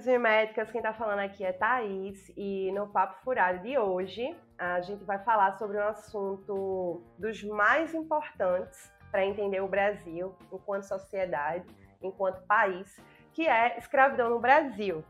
[0.00, 4.36] médicos e médicas, quem está falando aqui é Thaís e no Papo Furado de hoje
[4.58, 10.84] a gente vai falar sobre um assunto dos mais importantes para entender o Brasil enquanto
[10.84, 11.66] sociedade,
[12.02, 15.04] enquanto país, que é escravidão no Brasil.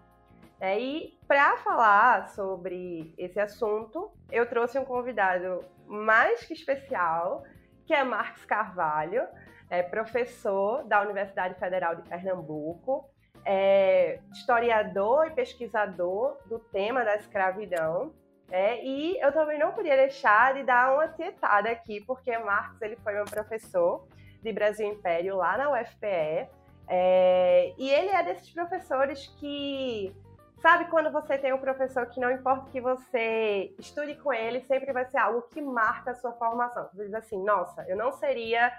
[0.61, 7.45] É, e para falar sobre esse assunto, eu trouxe um convidado mais que especial,
[7.87, 9.27] que é Marcos Carvalho,
[9.71, 13.09] é professor da Universidade Federal de Pernambuco,
[13.45, 18.13] é historiador e pesquisador do tema da escravidão.
[18.51, 22.97] É, e eu também não podia deixar de dar uma tietada aqui, porque Marx ele
[22.97, 24.07] foi meu professor
[24.43, 26.49] de Brasil Império lá na UFPE.
[26.89, 30.13] É, e ele é desses professores que,
[30.61, 34.93] sabe, quando você tem um professor que não importa que você estude com ele, sempre
[34.93, 36.89] vai ser algo que marca a sua formação.
[36.93, 38.73] Você diz assim, nossa, eu não seria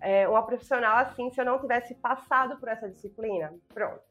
[0.00, 3.52] é, uma profissional assim se eu não tivesse passado por essa disciplina.
[3.74, 4.09] Pronto.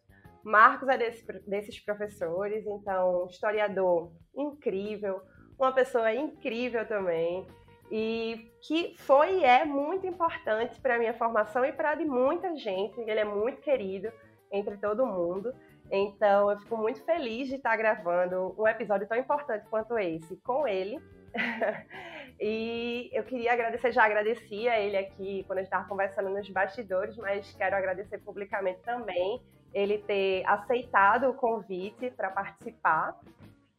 [0.50, 5.22] Marcos é desse, desses professores, então, historiador incrível,
[5.60, 7.46] uma pessoa incrível também,
[7.92, 12.56] e que foi e é muito importante para a minha formação e para de muita
[12.56, 13.00] gente.
[13.00, 14.12] Ele é muito querido
[14.52, 15.54] entre todo mundo.
[15.92, 20.68] Então, eu fico muito feliz de estar gravando um episódio tão importante quanto esse com
[20.68, 21.00] ele.
[22.42, 26.50] E eu queria agradecer, já agradeci a ele aqui quando a gente estava conversando nos
[26.50, 29.42] bastidores, mas quero agradecer publicamente também
[29.74, 33.18] ele ter aceitado o convite para participar.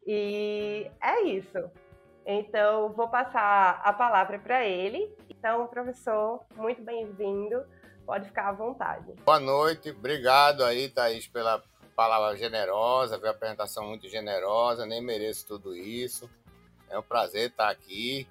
[0.07, 1.71] E é isso.
[2.27, 5.15] Então, vou passar a palavra para ele.
[5.29, 7.65] Então, professor, muito bem-vindo.
[8.07, 9.13] Pode ficar à vontade.
[9.25, 11.63] Boa noite, obrigado aí, Thaís, pela
[11.95, 14.87] palavra generosa, pela apresentação muito generosa.
[14.87, 16.29] Nem mereço tudo isso.
[16.89, 18.27] É um prazer estar aqui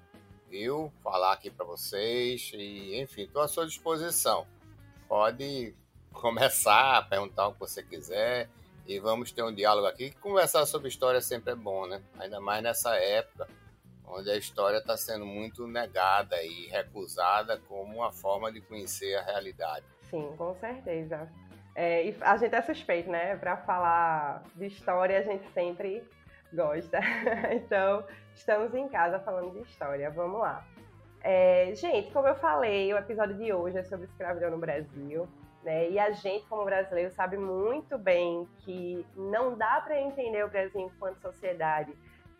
[0.50, 0.92] viu?
[1.02, 4.46] Falar aqui para vocês e, enfim, estou à sua disposição.
[5.08, 5.74] Pode
[6.12, 8.48] começar a perguntar o que você quiser
[8.86, 10.10] e vamos ter um diálogo aqui.
[10.20, 12.02] Conversar sobre história sempre é bom, né?
[12.18, 13.48] Ainda mais nessa época
[14.12, 19.22] onde a história está sendo muito negada e recusada como uma forma de conhecer a
[19.22, 19.86] realidade.
[20.02, 21.30] Sim, com certeza.
[21.74, 23.36] É, e a gente é suspeito, né?
[23.36, 26.02] Para falar de história, a gente sempre
[26.52, 26.98] gosta.
[27.54, 28.04] então,
[28.34, 30.10] estamos em casa falando de história.
[30.10, 30.66] Vamos lá.
[31.22, 35.28] É, gente, como eu falei, o episódio de hoje é sobre escravidão no Brasil.
[35.62, 35.90] Né?
[35.90, 40.80] E a gente, como brasileiro, sabe muito bem que não dá para entender o Brasil
[40.80, 41.92] enquanto sociedade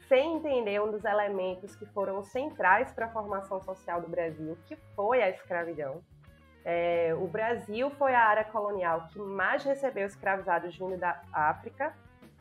[0.08, 4.74] sem entender um dos elementos que foram centrais para a formação social do Brasil, que
[4.96, 6.02] foi a escravidão.
[6.64, 11.94] É, o Brasil foi a área colonial que mais recebeu escravizados vindo da África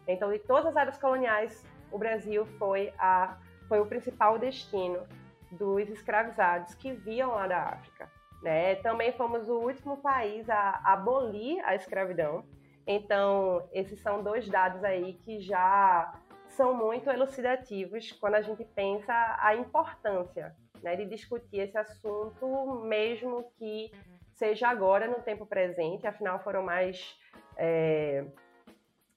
[0.10, 3.38] então, de todas as áreas coloniais, o Brasil foi, a,
[3.68, 5.06] foi o principal destino
[5.52, 8.10] dos escravizados que viam lá da África.
[8.42, 8.76] Né?
[8.76, 12.46] Também fomos o último país a abolir a escravidão.
[12.88, 16.14] Então, esses são dois dados aí que já
[16.48, 23.52] são muito elucidativos quando a gente pensa a importância né, de discutir esse assunto, mesmo
[23.58, 23.92] que
[24.34, 27.18] seja agora no tempo presente, afinal foram mais
[27.58, 28.26] é,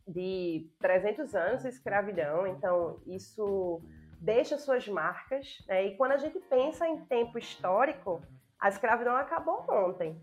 [0.06, 3.80] de 300 anos de escravidão, então isso
[4.20, 5.58] deixa suas marcas.
[5.66, 5.86] Né?
[5.86, 8.22] E quando a gente pensa em tempo histórico,
[8.62, 10.16] a escravidão acabou ontem.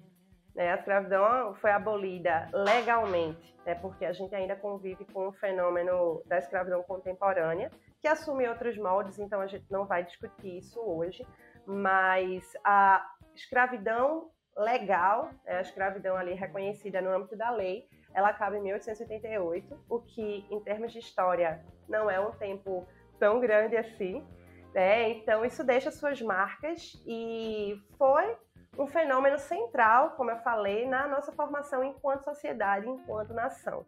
[0.56, 0.72] Né?
[0.72, 3.76] A escravidão foi abolida legalmente, né?
[3.76, 9.20] porque a gente ainda convive com o fenômeno da escravidão contemporânea, que assume outros moldes,
[9.20, 11.28] então a gente não vai discutir isso hoje.
[11.68, 13.06] Mas a
[13.36, 15.58] escravidão legal, né?
[15.58, 20.60] a escravidão ali reconhecida no âmbito da lei, ela acaba em 1888, o que, em
[20.62, 22.88] termos de história, não é um tempo
[23.20, 24.26] tão grande assim.
[24.74, 25.10] Né?
[25.12, 28.38] Então, isso deixa suas marcas e foi
[28.78, 33.86] um fenômeno central, como eu falei, na nossa formação enquanto sociedade, enquanto nação.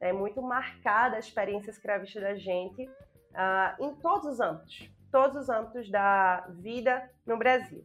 [0.00, 5.48] É muito marcada a experiência escravista da gente uh, em todos os âmbitos, todos os
[5.48, 7.84] âmbitos da vida no Brasil.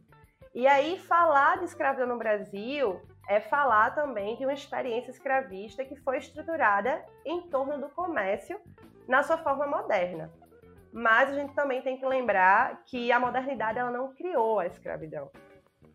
[0.54, 5.96] E aí, falar de escravidão no Brasil é falar também de uma experiência escravista que
[5.96, 8.60] foi estruturada em torno do comércio
[9.08, 10.30] na sua forma moderna.
[10.96, 15.28] Mas a gente também tem que lembrar que a modernidade ela não criou a escravidão.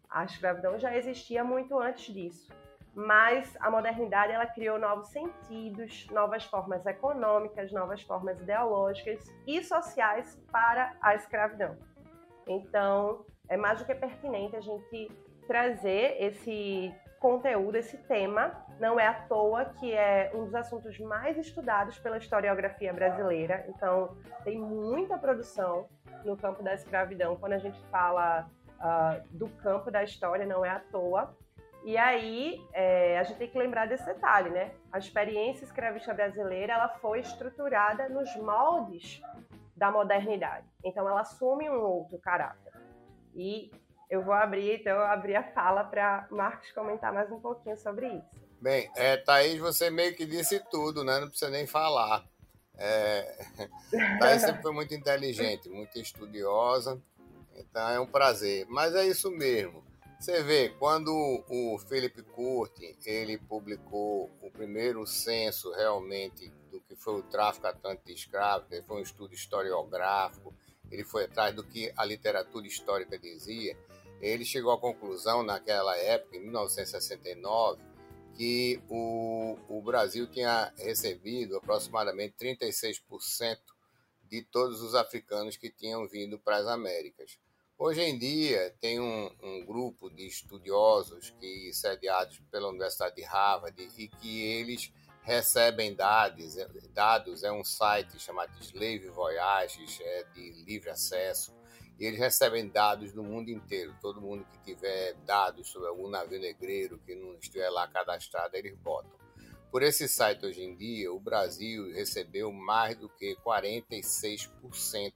[0.09, 2.51] A escravidão já existia muito antes disso.
[2.93, 10.37] Mas a modernidade ela criou novos sentidos, novas formas econômicas, novas formas ideológicas e sociais
[10.51, 11.77] para a escravidão.
[12.45, 15.09] Então, é mais do que pertinente a gente
[15.47, 18.65] trazer esse conteúdo, esse tema.
[18.79, 23.65] Não é à toa que é um dos assuntos mais estudados pela historiografia brasileira.
[23.67, 25.87] Então, tem muita produção
[26.23, 27.35] no campo da escravidão.
[27.35, 28.49] Quando a gente fala
[28.79, 31.35] uh, do campo da história, não é à toa.
[31.83, 34.71] E aí, é, a gente tem que lembrar desse detalhe, né?
[34.91, 39.21] A experiência escravista brasileira ela foi estruturada nos moldes
[39.75, 40.67] da modernidade.
[40.83, 42.73] Então, ela assume um outro caráter.
[43.33, 43.71] E
[44.09, 48.07] eu vou abrir, então, eu abri a fala para Marcos comentar mais um pouquinho sobre
[48.07, 48.25] isso.
[48.59, 51.19] Bem, é, Thaís, você meio que disse tudo, né?
[51.19, 52.25] Não precisa nem falar.
[52.75, 53.45] É...
[54.19, 56.99] Thaís sempre foi muito inteligente, muito estudiosa,
[57.55, 58.65] então é um prazer.
[58.67, 59.83] Mas é isso mesmo.
[60.19, 61.13] Você vê, quando
[61.47, 68.07] o Philip Curtin ele publicou o primeiro censo realmente do que foi o tráfico atlântico
[68.07, 70.53] de escravos, que foi um estudo historiográfico,
[70.91, 73.77] ele foi atrás do que a literatura histórica dizia,
[74.21, 77.81] ele chegou à conclusão naquela época, em 1969,
[78.35, 83.57] que o, o Brasil tinha recebido aproximadamente 36%
[84.29, 87.37] de todos os africanos que tinham vindo para as Américas.
[87.77, 93.89] Hoje em dia, tem um, um, grupo de estudiosos que sediados pela Universidade de Harvard
[93.97, 96.55] e que eles recebem dados,
[96.93, 101.53] dados é um site chamado Slave Voyages, é de livre acesso,
[101.99, 103.93] e eles recebem dados do mundo inteiro.
[104.01, 108.75] Todo mundo que tiver dados sobre algum navio negreiro que não estiver lá cadastrado, eles
[108.77, 109.11] botam.
[109.69, 115.13] Por esse site hoje em dia, o Brasil recebeu mais do que 46%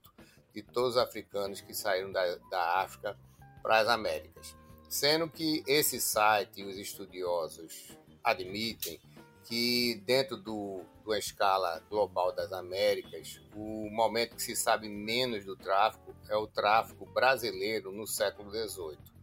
[0.54, 3.18] de todos os africanos que saíram da, da África
[3.64, 4.56] para as Américas.
[4.88, 9.00] Sendo que esse site os estudiosos admitem
[9.46, 15.56] que dentro do, da escala global das Américas, o momento que se sabe menos do
[15.56, 19.14] tráfico é o tráfico brasileiro no século XVIII.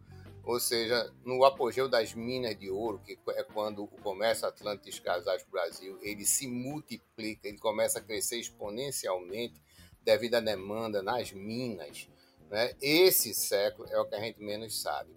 [0.43, 5.37] Ou seja, no apogeu das minas de ouro, que é quando o comércio atlântico escravizado
[5.39, 9.61] para o Brasil, ele se multiplica, ele começa a crescer exponencialmente
[10.03, 12.07] devido à demanda nas minas.
[12.49, 12.75] Né?
[12.81, 15.15] Esse século é o que a gente menos sabe.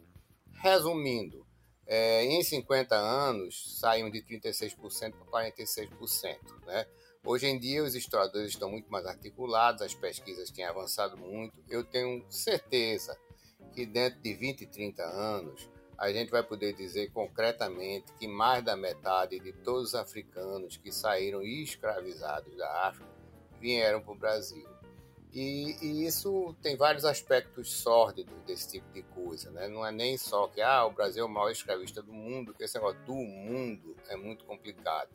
[0.53, 1.47] Resumindo,
[1.87, 6.39] é, em 50 anos saímos de 36% para 46%.
[6.67, 6.87] Né?
[7.25, 11.55] Hoje em dia os historiadores estão muito mais articulados, as pesquisas têm avançado muito.
[11.69, 13.19] Eu tenho certeza
[13.73, 18.77] que dentro de 20, 30 anos a gente vai poder dizer concretamente que mais da
[18.77, 23.09] metade de todos os africanos que saíram escravizados da África
[23.61, 24.74] vieram para o Brasil.
[25.35, 29.67] E, e, isso tem vários aspectos sórdidos desse tipo de coisa, né?
[29.67, 32.63] Não é nem só que ah, o Brasil é o maior escravista do mundo, porque
[32.63, 35.11] esse negócio do mundo é muito complicado.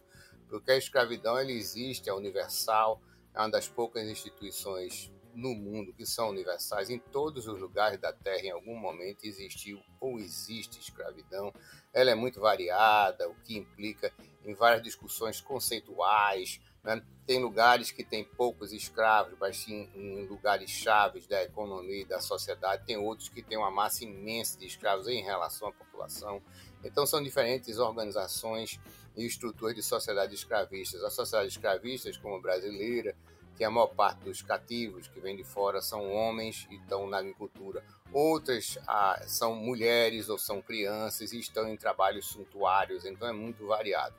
[0.49, 3.01] Porque a escravidão ela existe, é universal,
[3.33, 6.89] é uma das poucas instituições no mundo que são universais.
[6.89, 11.53] Em todos os lugares da Terra, em algum momento, existiu ou existe escravidão.
[11.93, 14.11] Ela é muito variada, o que implica
[14.43, 16.59] em várias discussões conceituais,
[16.95, 17.03] né?
[17.27, 22.19] Tem lugares que tem poucos escravos, mas sim em lugares chaves da economia e da
[22.19, 22.85] sociedade.
[22.87, 26.41] Tem outros que têm uma massa imensa de escravos em relação à população.
[26.83, 28.79] Então, são diferentes organizações
[29.15, 31.03] e estruturas de sociedades escravistas.
[31.03, 33.15] As sociedades escravistas, como a brasileira,
[33.55, 37.19] que a maior parte dos cativos que vêm de fora são homens e estão na
[37.19, 37.83] agricultura.
[38.11, 43.67] Outras ah, são mulheres ou são crianças e estão em trabalhos suntuários, então é muito
[43.67, 44.15] variado.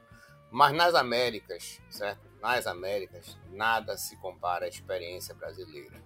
[0.52, 2.29] Mas nas Américas, certo?
[2.40, 6.00] Nas Américas, nada se compara à experiência brasileira.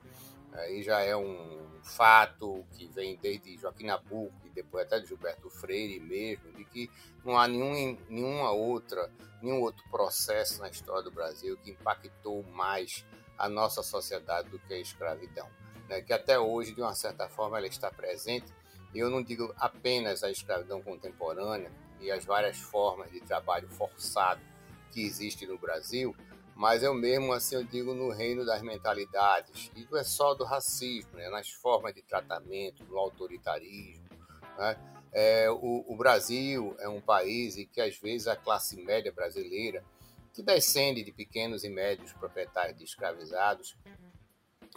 [0.53, 5.51] Aí já é um fato que vem desde Joaquim Nabuco e depois até de Gilberto
[5.51, 6.91] Freire mesmo, de que
[7.25, 9.11] não há nenhum, nenhuma outra,
[9.43, 13.05] nenhum outro processo na história do Brasil que impactou mais
[13.37, 15.49] a nossa sociedade do que a escravidão.
[15.89, 16.03] Né?
[16.03, 18.53] Que até hoje, de uma certa forma, ela está presente.
[18.93, 24.41] E eu não digo apenas a escravidão contemporânea, e as várias formas de trabalho forçado
[24.95, 26.15] que existe no Brasil,
[26.55, 30.45] mas eu mesmo assim eu digo no reino das mentalidades e não é só do
[30.45, 31.29] racismo, né?
[31.29, 34.09] nas formas de tratamento, no autoritarismo.
[34.57, 34.77] Né?
[35.13, 39.85] É, o, o, Brasil é um país em que às vezes a classe média brasileira,
[40.33, 43.77] que descende de pequenos e médios proprietários de escravizados,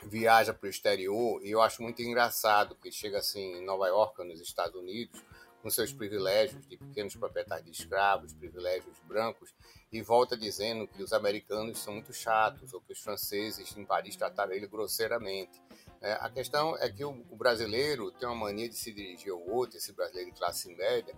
[0.03, 4.23] viaja para o exterior e eu acho muito engraçado que chega assim em Nova York,
[4.23, 5.23] nos Estados Unidos,
[5.67, 9.53] com seus privilégios de pequenos proprietários de escravos, privilégios brancos,
[9.91, 14.15] e volta dizendo que os americanos são muito chatos ou que os franceses em Paris
[14.15, 15.61] trataram ele grosseiramente.
[15.99, 19.45] É, a questão é que o, o, brasileiro tem uma mania de se dirigir ao
[19.45, 21.13] outro, esse brasileiro de classe média,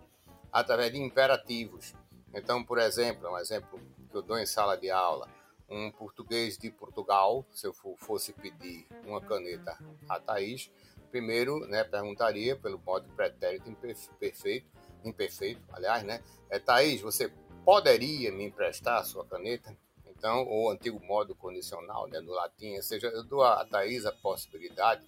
[0.51, 1.94] através de imperativos.
[2.34, 3.79] Então, por exemplo, um exemplo
[4.10, 5.29] que eu dou em sala de aula,
[5.70, 9.77] um português de Portugal, se eu fosse pedir uma caneta
[10.10, 10.72] a Thaís,
[11.10, 14.68] primeiro né, perguntaria pelo modo pretérito imperfeito
[15.04, 16.22] imperfeito, aliás, né?
[16.50, 17.32] É, Thaís, você
[17.63, 19.75] poderia me emprestar a sua caneta?
[20.06, 24.12] Então, o antigo modo condicional, né, no latim, ou seja, eu dou a Thaís a
[24.12, 25.06] possibilidade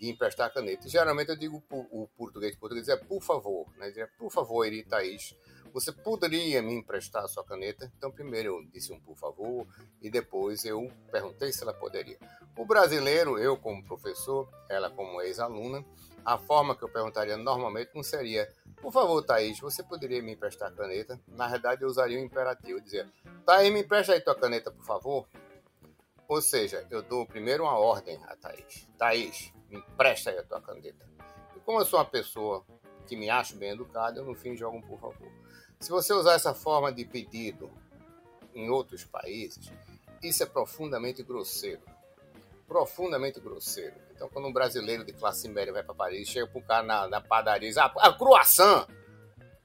[0.00, 0.88] de emprestar a caneta.
[0.88, 3.90] geralmente eu digo o português português é por favor, né?
[4.18, 5.34] Por favor, Eri Thaís,
[5.76, 7.92] você poderia me emprestar a sua caneta?
[7.98, 9.66] Então, primeiro eu disse um por favor
[10.00, 12.18] e depois eu perguntei se ela poderia.
[12.56, 15.84] O brasileiro, eu como professor, ela como ex-aluna,
[16.24, 20.72] a forma que eu perguntaria normalmente não seria, por favor, Thaís, você poderia me emprestar
[20.72, 21.20] a caneta?
[21.28, 23.06] Na verdade, eu usaria o imperativo, dizer,
[23.44, 25.28] Thaís, me empresta aí tua caneta, por favor.
[26.26, 28.88] Ou seja, eu dou primeiro uma ordem a Thaís.
[28.96, 31.06] Thaís, me empresta aí a tua caneta.
[31.54, 32.64] E como eu sou uma pessoa
[33.06, 35.45] que me acho bem educada, eu no fim jogo um por favor.
[35.86, 37.70] Se você usar essa forma de pedido
[38.52, 39.70] em outros países,
[40.20, 41.80] isso é profundamente grosseiro.
[42.66, 43.94] Profundamente grosseiro.
[44.10, 47.06] Então, quando um brasileiro de classe média vai para Paris, chega para o cara na,
[47.06, 48.88] na, padaria e diz: Ah, a croissant!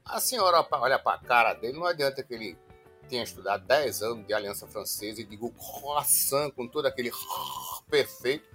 [0.04, 2.56] A senhora olha para a cara dele, não adianta que ele
[3.08, 7.10] tenha estudado 10 anos de Aliança Francesa e diga croissant com todo aquele
[7.90, 8.48] perfeito,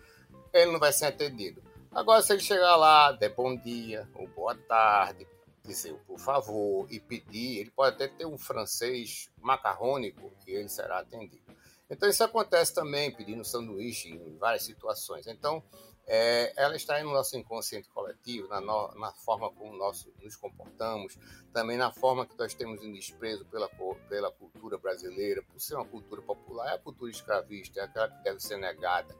[0.53, 1.61] ele não vai ser atendido.
[1.91, 5.27] Agora, se ele chegar lá, der bom dia ou boa tarde,
[5.67, 10.99] dizer por favor e pedir, ele pode até ter um francês macarrônico que ele será
[10.99, 11.45] atendido.
[11.89, 15.27] Então isso acontece também pedindo sanduíche em várias situações.
[15.27, 15.63] Então
[16.09, 21.17] é, ela está no nosso inconsciente coletivo, na, no, na forma como nós nos comportamos,
[21.51, 23.69] também na forma que nós temos em desprezo pela,
[24.07, 28.23] pela cultura brasileira, por ser uma cultura popular, é a cultura escravista, é aquela que
[28.23, 29.13] deve ser negada.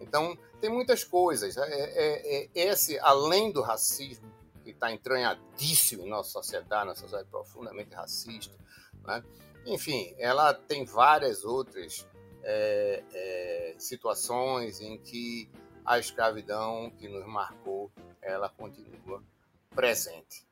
[0.00, 1.58] Então, tem muitas coisas.
[1.58, 4.32] É, é, é, esse, além do racismo,
[4.70, 8.56] que está entranhadíssimo em nossa sociedade, nossa sociedade profundamente racista.
[9.04, 9.22] Né?
[9.66, 12.06] Enfim, ela tem várias outras
[12.42, 15.50] é, é, situações em que
[15.84, 17.90] a escravidão que nos marcou,
[18.22, 19.22] ela continua
[19.74, 20.46] presente,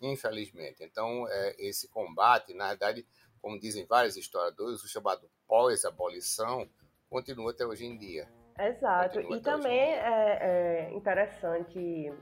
[0.00, 0.82] infelizmente.
[0.82, 3.06] Então, é, esse combate, na verdade,
[3.40, 6.68] como dizem vários historiadores, o chamado pós-abolição,
[7.08, 8.28] continua até hoje em dia.
[8.58, 9.20] Exato.
[9.20, 12.12] e também é, é interessante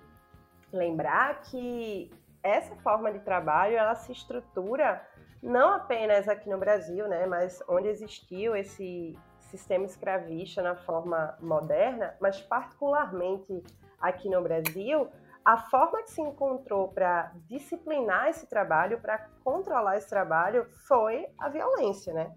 [0.73, 2.11] lembrar que
[2.43, 5.07] essa forma de trabalho ela se estrutura
[5.43, 12.15] não apenas aqui no Brasil, né, mas onde existiu esse sistema escravista na forma moderna,
[12.21, 13.63] mas particularmente
[14.01, 15.09] aqui no Brasil,
[15.45, 21.49] a forma que se encontrou para disciplinar esse trabalho, para controlar esse trabalho, foi a
[21.49, 22.33] violência, né?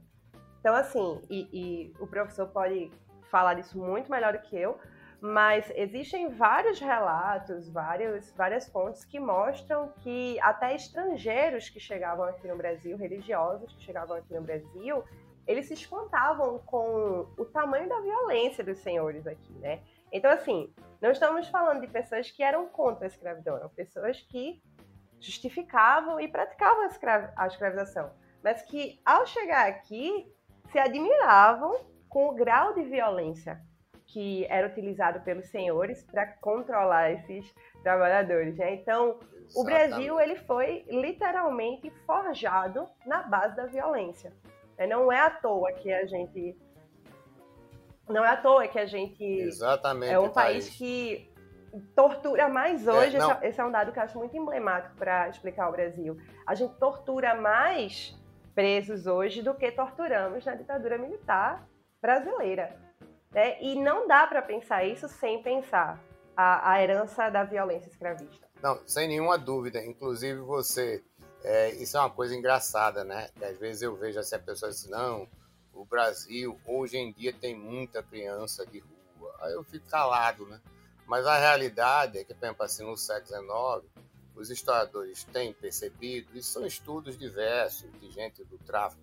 [0.60, 2.90] Então, assim, e, e o professor pode
[3.30, 4.80] falar disso muito melhor do que eu,
[5.24, 12.46] mas existem vários relatos, vários, várias fontes que mostram que até estrangeiros que chegavam aqui
[12.46, 15.02] no Brasil, religiosos que chegavam aqui no Brasil,
[15.48, 19.82] eles se espantavam com o tamanho da violência dos senhores aqui, né?
[20.12, 24.62] Então, assim, não estamos falando de pessoas que eram contra a escravidão, eram pessoas que
[25.22, 28.12] justificavam e praticavam a, a escravização,
[28.44, 30.30] mas que, ao chegar aqui,
[30.70, 33.62] se admiravam com o grau de violência
[34.14, 37.52] que era utilizado pelos senhores para controlar esses
[37.82, 38.56] trabalhadores.
[38.56, 38.76] Né?
[38.76, 39.58] Então, Exatamente.
[39.58, 44.32] o Brasil ele foi literalmente forjado na base da violência.
[44.78, 44.86] Né?
[44.86, 46.56] Não é à toa que a gente
[48.08, 51.32] não é à toa que a gente Exatamente, é um país que
[51.96, 53.18] tortura mais é, hoje.
[53.18, 56.18] É, esse é um dado que eu acho muito emblemático para explicar o Brasil.
[56.46, 58.16] A gente tortura mais
[58.54, 61.68] presos hoje do que torturamos na ditadura militar
[62.00, 62.78] brasileira.
[63.34, 63.62] Né?
[63.62, 66.00] E não dá para pensar isso sem pensar
[66.36, 68.48] a, a, herança da violência escravista.
[68.62, 69.84] Não, sem nenhuma dúvida.
[69.84, 71.04] Inclusive você,
[71.44, 73.30] é, isso é uma coisa engraçada, né?
[73.38, 75.28] Que às vezes eu vejo assim, a pessoa diz, não,
[75.74, 79.36] o Brasil hoje em dia tem muita criança de rua.
[79.42, 80.62] Aí eu fico calado, né?
[81.08, 86.30] Mas a realidade é que, por exemplo, assim, no século XIX, os historiadores têm percebido,
[86.34, 89.02] e são estudos diversos de gente do tráfico,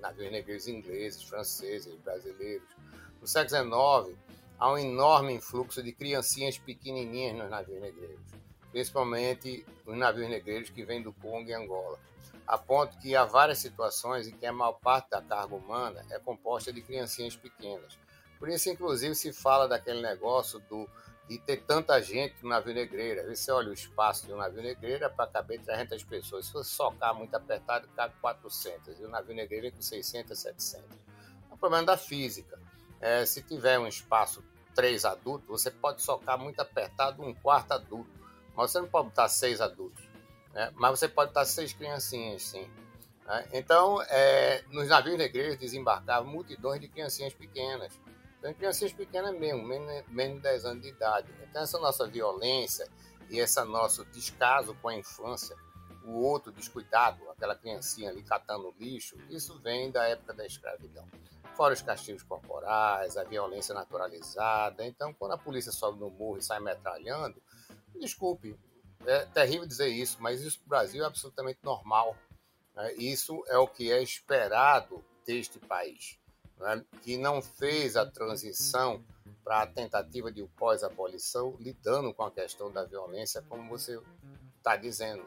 [0.00, 2.68] navios negreiros ingleses, franceses, brasileiros,
[3.20, 4.18] no século XIX,
[4.58, 8.20] há um enorme influxo de criancinhas pequenininhas nos navios negreiros,
[8.70, 11.98] principalmente os navios negreiros que vêm do Congo e Angola,
[12.46, 16.18] a ponto que há várias situações em que a maior parte da carga humana é
[16.18, 17.98] composta de criancinhas pequenas.
[18.38, 20.88] Por isso, inclusive, se fala daquele negócio do,
[21.28, 23.20] de ter tanta gente no navio negreiro.
[23.20, 26.46] Aí você olha o espaço de um navio negreiro é para caber 300 pessoas.
[26.46, 28.98] Se você socar muito apertado, cabe 400.
[28.98, 30.84] E o navio negreiro é com 600, 700.
[31.50, 32.58] É um problema da física.
[33.00, 34.42] É, se tiver um espaço
[34.74, 38.10] três adultos, você pode socar muito apertado um quarto adulto,
[38.56, 40.02] mas você não pode botar seis adultos.
[40.54, 40.72] Né?
[40.76, 42.70] Mas você pode botar seis criancinhas, sim.
[43.26, 43.48] Né?
[43.52, 47.92] Então, é, nos navios negreiros desembarcavam multidões de criancinhas pequenas.
[48.38, 51.28] Então, criancinhas pequenas mesmo, menos, menos de 10 anos de idade.
[51.48, 52.88] Então, essa nossa violência,
[53.30, 55.56] e esse nosso descaso com a infância,
[56.04, 61.06] o outro descuidado, aquela criancinha ali catando lixo, isso vem da época da escravidão.
[61.54, 64.86] Fora os castigos corporais, a violência naturalizada.
[64.86, 67.42] Então, quando a polícia sobe no morro e sai metralhando,
[68.00, 68.58] desculpe,
[69.04, 72.16] é terrível dizer isso, mas isso no Brasil é absolutamente normal.
[72.74, 72.94] Né?
[72.94, 76.18] Isso é o que é esperado deste país,
[76.58, 76.84] né?
[77.02, 79.04] que não fez a transição
[79.44, 84.00] para a tentativa de pós-abolição, lidando com a questão da violência, como você
[84.58, 85.24] está dizendo,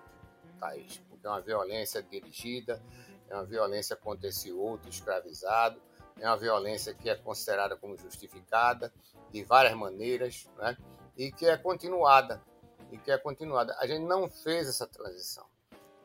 [0.59, 2.81] Thaís, porque é uma violência dirigida,
[3.29, 5.81] é uma violência contra esse outro escravizado,
[6.19, 8.93] é uma violência que é considerada como justificada
[9.31, 10.77] de várias maneiras, né?
[11.17, 12.41] e que é continuada
[12.91, 13.75] e que é continuada.
[13.79, 15.45] A gente não fez essa transição.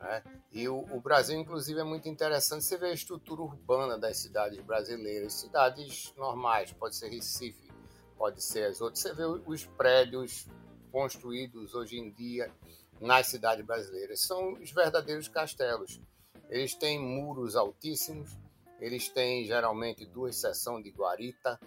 [0.01, 0.23] Né?
[0.53, 2.65] E o, o, Brasil, inclusive, é muito interessante.
[2.65, 7.71] Você vê a estrutura urbana das cidades brasileiras, cidades normais, pode ser Recife,
[8.17, 9.01] pode ser as outras.
[9.01, 10.47] Você vê os prédios
[10.93, 12.53] construídos hoje em dia
[13.01, 14.21] nas cidades brasileiras.
[14.21, 16.01] São os verdadeiros castelos.
[16.49, 18.37] Eles têm muros altíssimos,
[18.81, 21.59] eles têm geralmente duas seções de guarita.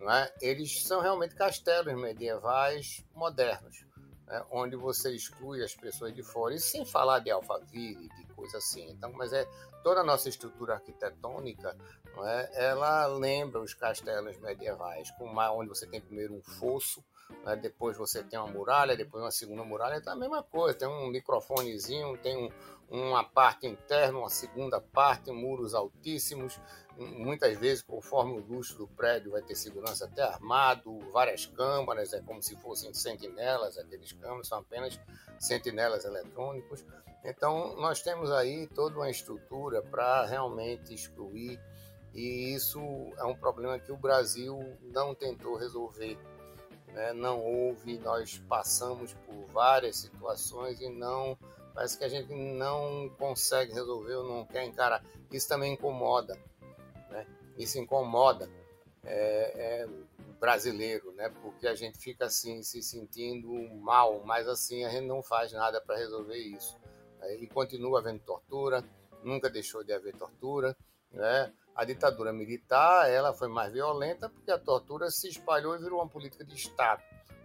[0.00, 0.32] É?
[0.40, 3.87] Eles são realmente castelos medievais modernos
[4.28, 8.58] né, onde você exclui as pessoas de fora, e sem falar de Alphaville, de coisa
[8.58, 8.90] assim.
[8.90, 9.48] Então, mas é
[9.82, 11.76] toda a nossa estrutura arquitetônica,
[12.24, 17.02] é, ela lembra os castelos medievais, com uma, onde você tem primeiro um fosso,
[17.44, 20.88] né, depois você tem uma muralha, depois uma segunda muralha, é a mesma coisa, tem
[20.88, 22.50] um microfonezinho, tem um,
[22.90, 26.58] uma parte interna, uma segunda parte, muros altíssimos,
[26.98, 32.20] muitas vezes, conforme o luxo do prédio, vai ter segurança até armado, várias câmaras, é
[32.20, 34.98] como se fossem sentinelas, aqueles câmaras são apenas
[35.38, 36.84] sentinelas eletrônicos.
[37.24, 41.60] Então, nós temos aí toda uma estrutura para realmente excluir,
[42.14, 42.80] e isso
[43.18, 46.18] é um problema que o Brasil não tentou resolver.
[46.88, 47.12] Né?
[47.12, 51.38] Não houve, nós passamos por várias situações e não
[51.78, 55.00] parece que a gente não consegue resolver ou não quer encarar.
[55.30, 56.36] Isso também incomoda
[57.58, 58.48] isso incomoda
[59.04, 59.88] é, é,
[60.40, 61.28] brasileiro, né?
[61.42, 65.80] Porque a gente fica assim se sentindo mal, mas assim a gente não faz nada
[65.80, 66.78] para resolver isso.
[67.18, 67.36] Né?
[67.36, 68.84] E continua havendo tortura,
[69.24, 70.76] nunca deixou de haver tortura,
[71.10, 71.52] né?
[71.74, 76.08] A ditadura militar ela foi mais violenta porque a tortura se espalhou e virou uma
[76.08, 77.02] política de Estado,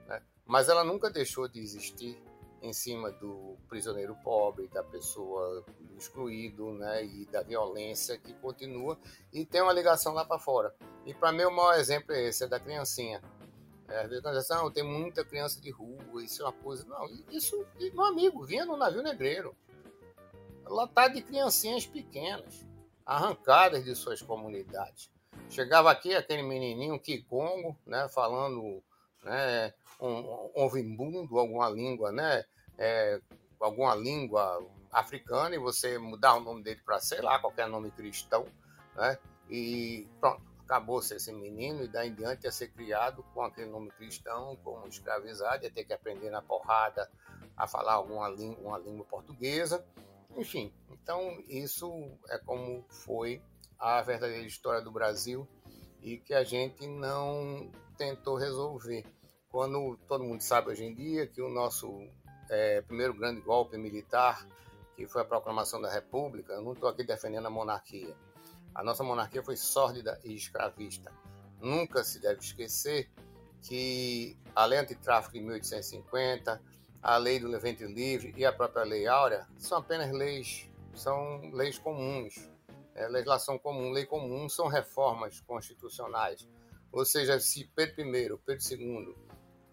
[0.08, 0.22] né?
[0.46, 2.22] Mas ela nunca deixou de existir
[2.64, 8.98] em cima do prisioneiro pobre, da pessoa do excluído, né, e da violência que continua
[9.34, 10.74] e tem uma ligação lá para fora.
[11.06, 13.22] E para mim o maior exemplo é esse, é da criancinha.
[13.90, 16.86] É, nós ah, tem muita criança de rua, isso é uma coisa.
[16.86, 19.54] Não, isso, meu amigo, vinha no navio negreiro.
[20.66, 22.66] Lotado de criancinhas pequenas,
[23.06, 25.12] arrancadas de suas comunidades.
[25.50, 28.82] Chegava aqui aquele menininho Kikongo, né, falando
[29.22, 32.46] né, um, um alguma língua, né,
[32.78, 33.20] é,
[33.60, 38.46] alguma língua africana e você mudar o nome dele para, sei lá, qualquer nome cristão,
[38.96, 39.18] né?
[39.50, 43.92] E pronto, acabou-se esse menino e daí em diante ia ser criado com aquele nome
[43.92, 47.10] cristão, como escravizado, ia ter que aprender na porrada
[47.56, 49.86] a falar alguma língua, uma língua portuguesa.
[50.36, 53.42] Enfim, então isso é como foi
[53.78, 55.48] a verdadeira história do Brasil
[56.02, 59.06] e que a gente não tentou resolver.
[59.50, 62.10] Quando todo mundo sabe hoje em dia que o nosso
[62.54, 64.48] é, primeiro grande golpe militar,
[64.96, 68.16] que foi a proclamação da República, eu não estou aqui defendendo a monarquia.
[68.76, 71.12] A nossa monarquia foi sórdida e escravista.
[71.60, 73.10] Nunca se deve esquecer
[73.62, 76.62] que a lei antitráfico de 1850,
[77.02, 81.80] a lei do Levante Livre e a própria lei áurea são apenas leis, são leis
[81.80, 82.50] comuns,
[82.94, 86.48] é, legislação comum, lei comum, são reformas constitucionais.
[86.92, 89.16] Ou seja, se Pedro I, Pedro II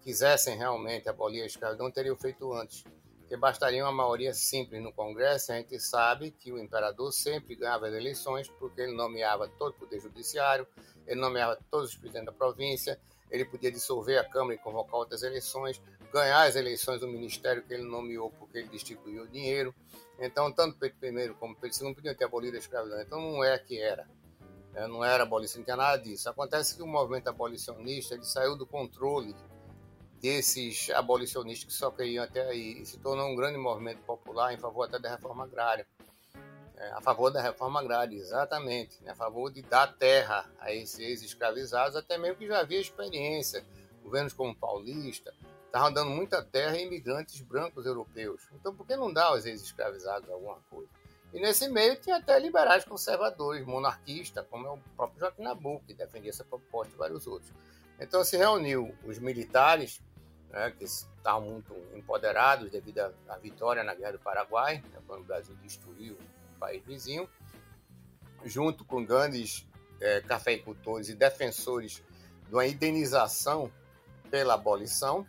[0.01, 2.83] quisessem realmente abolir a escravidão, teriam feito antes.
[3.19, 7.87] Porque bastaria uma maioria simples no Congresso, a gente sabe que o imperador sempre ganhava
[7.87, 10.67] as eleições, porque ele nomeava todo o poder judiciário,
[11.07, 15.23] ele nomeava todos os presidentes da província, ele podia dissolver a Câmara e convocar outras
[15.23, 19.73] eleições, ganhar as eleições do ministério que ele nomeou porque ele distribuiu dinheiro.
[20.19, 23.01] Então, tanto Pedro I como Pedro II podiam ter abolido a escravidão.
[23.01, 24.05] Então, não é que era.
[24.73, 26.29] É, não era abolição, não tinha nada disso.
[26.29, 29.35] Acontece que o movimento abolicionista ele saiu do controle
[30.21, 34.83] desses abolicionistas que só queriam até aí se tornou um grande movimento popular em favor
[34.83, 35.85] até da reforma agrária.
[36.77, 40.99] É, a favor da reforma agrária, exatamente, né, a favor de dar terra a esses
[40.99, 43.65] ex-escravizados, até mesmo que já havia experiência.
[44.03, 45.33] Governos como o Paulista
[45.65, 48.47] estavam dando muita terra a imigrantes brancos europeus.
[48.53, 50.89] Então, por que não dar aos ex-escravizados alguma coisa?
[51.33, 55.93] E nesse meio tinha até liberais conservadores, monarquistas, como é o próprio Joaquim Nabuco, que
[55.93, 57.51] defendia essa proposta e vários outros.
[57.99, 60.01] Então se reuniu os militares
[60.51, 65.25] né, que estavam muito empoderados devido à vitória na Guerra do Paraguai, né, quando o
[65.25, 66.13] Brasil destruiu
[66.55, 67.29] o país vizinho,
[68.43, 69.67] junto com grandes
[69.99, 72.03] é, cafeicultores e defensores
[72.47, 73.71] de uma indenização
[74.29, 75.25] pela abolição,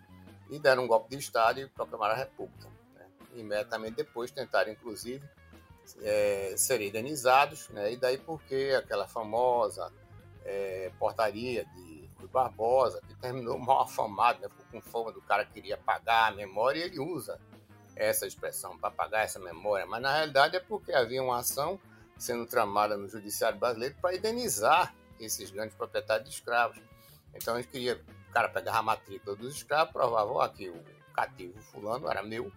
[0.53, 2.69] e deram um golpe de Estado e proclamaram a República.
[2.95, 3.07] Né?
[3.37, 5.27] Imediatamente depois tentaram, inclusive,
[6.03, 7.93] é, serem indenizados, né?
[7.93, 9.91] e daí porque aquela famosa
[10.45, 11.92] é, portaria de
[12.29, 14.49] Barbosa, que terminou mal afamado, né?
[14.49, 17.39] ficou com fama do cara que queria pagar a memória, e ele usa
[17.95, 21.79] essa expressão para pagar essa memória, mas na realidade é porque havia uma ação
[22.17, 26.81] sendo tramada no judiciário brasileiro para indenizar esses grandes proprietários de escravos.
[27.35, 30.83] Então a gente queria, o cara pegava a matrícula dos escravos, provava, ó, aqui o
[31.13, 32.51] cativo fulano era meu,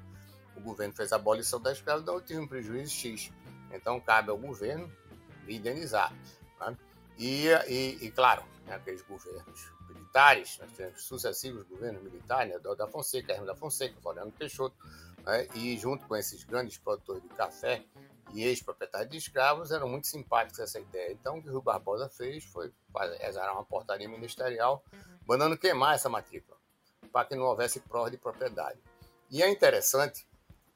[0.55, 3.31] o governo fez a abolição da escravidão, eu tive um prejuízo X.
[3.71, 4.89] Então cabe ao governo
[5.47, 6.13] indenizar.
[6.59, 6.77] Né?
[7.17, 12.87] E, e, e, claro, né, aqueles governos militares, nós tivemos sucessivos governos militares, né, da
[12.87, 14.75] Fonseca, Hermes da Fonseca, Floriano Peixoto,
[15.23, 17.83] né, e junto com esses grandes produtores de café
[18.33, 21.11] e ex-proprietários de escravos, eram muito simpáticos essa ideia.
[21.11, 22.71] Então, o que o Rui Barbosa fez foi
[23.21, 24.83] exarar uma portaria ministerial
[25.27, 26.57] mandando queimar essa matrícula,
[27.11, 28.79] para que não houvesse prova de propriedade.
[29.29, 30.27] E é interessante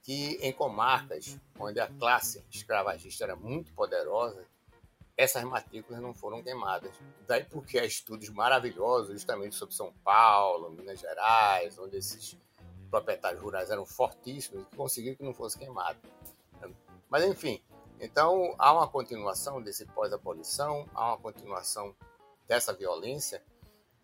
[0.02, 4.43] que em comarcas onde a classe escravagista era muito poderosa,
[5.19, 6.95] essas matrículas não foram queimadas.
[7.27, 12.38] Daí porque há estudos maravilhosos justamente sobre São Paulo, Minas Gerais, onde esses
[12.89, 15.99] proprietários rurais eram fortíssimos e conseguiram que não fosse queimado.
[17.10, 17.62] Mas enfim,
[17.99, 21.93] então há uma continuação desse pós-abolição, há uma continuação
[22.47, 23.43] dessa violência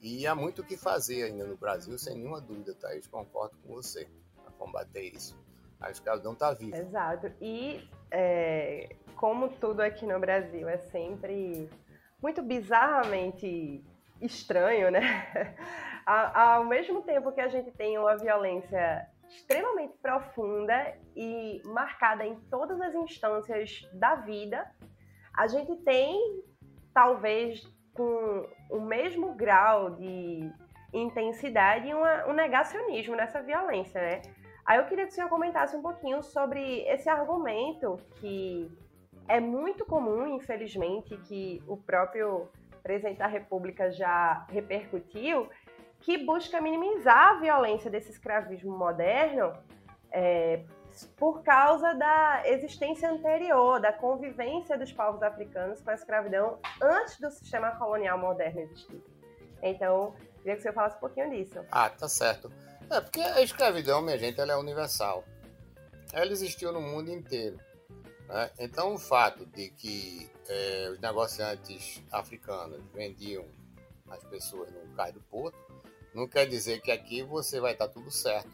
[0.02, 3.74] e há muito o que fazer ainda no Brasil, sem nenhuma dúvida, Thaís, concordo com
[3.74, 4.06] você,
[4.44, 5.34] para combater isso.
[5.80, 6.76] A escravidão está viva.
[6.76, 7.32] Exato.
[7.40, 11.70] E é, como tudo aqui no Brasil é sempre
[12.22, 13.84] muito bizarramente
[14.22, 15.56] estranho, né?
[16.06, 22.80] Ao mesmo tempo que a gente tem uma violência extremamente profunda e marcada em todas
[22.80, 24.70] as instâncias da vida,
[25.36, 26.44] a gente tem,
[26.94, 30.52] talvez com o mesmo grau de
[30.94, 34.22] intensidade, uma, um negacionismo nessa violência, né?
[34.66, 38.72] Aí eu queria que o senhor comentasse um pouquinho sobre esse argumento que
[39.28, 42.48] é muito comum, infelizmente, que o próprio
[42.82, 45.50] presidente da República já repercutiu,
[46.00, 49.54] que busca minimizar a violência desse escravismo moderno
[50.12, 50.64] é,
[51.18, 57.30] por causa da existência anterior, da convivência dos povos africanos com a escravidão antes do
[57.32, 59.04] sistema colonial moderno existir.
[59.62, 61.60] Então, queria que o senhor falasse um pouquinho disso.
[61.72, 62.52] Ah, tá certo.
[62.90, 65.24] É porque a escravidão, minha gente, ela é universal.
[66.14, 67.60] Ela existiu no mundo inteiro.
[68.28, 68.52] Né?
[68.60, 73.46] Então, o fato de que é, os negociantes africanos vendiam
[74.10, 75.58] as pessoas no cais do porto,
[76.14, 78.52] não quer dizer que aqui você vai estar tudo certo.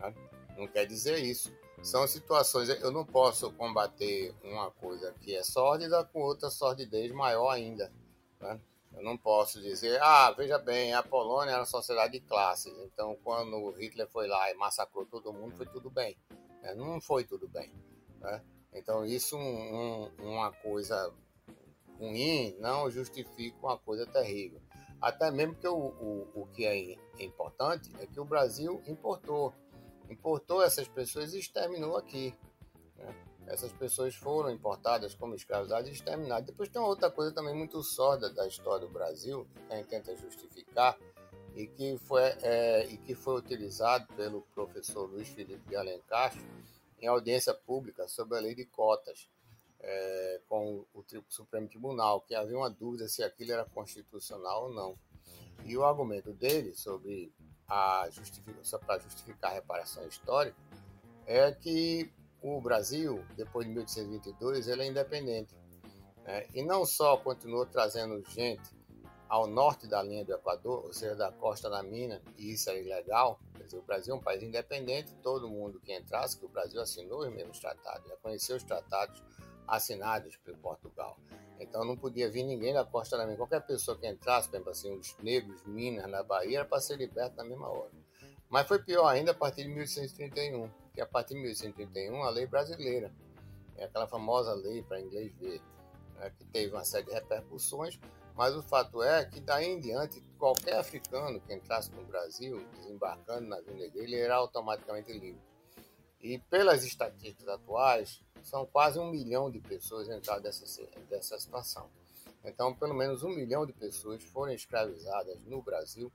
[0.00, 0.14] Né?
[0.56, 1.52] Não quer dizer isso.
[1.82, 7.50] São situações, eu não posso combater uma coisa que é sórdida com outra sordidez maior
[7.50, 7.92] ainda.
[8.40, 8.58] Né?
[8.96, 13.16] Eu não posso dizer, ah, veja bem, a Polônia era uma sociedade de classes, então
[13.24, 16.16] quando Hitler foi lá e massacrou todo mundo, foi tudo bem.
[16.62, 17.72] É, não foi tudo bem.
[18.20, 18.42] Né?
[18.72, 21.12] Então isso, um, uma coisa
[21.98, 24.60] ruim, não justifica uma coisa terrível.
[25.00, 29.52] Até mesmo que o, o, o que é importante é que o Brasil importou.
[30.08, 32.34] Importou essas pessoas e exterminou aqui.
[32.96, 33.14] Né?
[33.46, 36.46] Essas pessoas foram importadas como escravizadas e exterminadas.
[36.46, 39.88] Depois tem uma outra coisa também muito sorda da história do Brasil, que a gente
[39.88, 40.98] tenta justificar,
[41.54, 46.42] e que foi, é, e que foi utilizado pelo professor Luiz Felipe de Alencastro
[47.00, 49.28] em audiência pública sobre a lei de cotas
[49.80, 54.98] é, com o Supremo Tribunal, que havia uma dúvida se aquilo era constitucional ou não.
[55.64, 57.32] E o argumento dele sobre
[57.68, 60.56] a justificação para justificar a reparação histórica
[61.26, 62.10] é que
[62.44, 65.54] o Brasil, depois de 1822, ele é independente.
[66.24, 66.46] Né?
[66.52, 68.62] E não só continuou trazendo gente
[69.26, 72.80] ao norte da linha do Equador, ou seja, da costa da mina, e isso é
[72.80, 73.40] ilegal.
[73.56, 76.80] Quer dizer, o Brasil é um país independente, todo mundo que entrasse, que o Brasil
[76.82, 79.22] assinou os mesmos tratados, reconheceu os tratados
[79.66, 81.16] assinados por Portugal.
[81.58, 83.38] Então não podia vir ninguém da costa da mina.
[83.38, 86.96] Qualquer pessoa que entrasse, por exemplo assim, os negros, Minas, na Bahia, era para ser
[86.98, 87.90] liberto na mesma hora.
[88.50, 92.46] Mas foi pior ainda a partir de 1831 que a partir de 1831 a lei
[92.46, 93.12] brasileira,
[93.76, 95.60] é aquela famosa lei para inglês ver,
[96.14, 97.98] né, que teve uma série de repercussões,
[98.34, 103.48] mas o fato é que daí em diante qualquer africano que entrasse no Brasil, desembarcando
[103.48, 105.40] na vinda dele, era automaticamente livre.
[106.20, 111.88] E pelas estatísticas atuais, são quase um milhão de pessoas entradas dessa, dessa situação.
[112.44, 116.12] Então, pelo menos um milhão de pessoas foram escravizadas no Brasil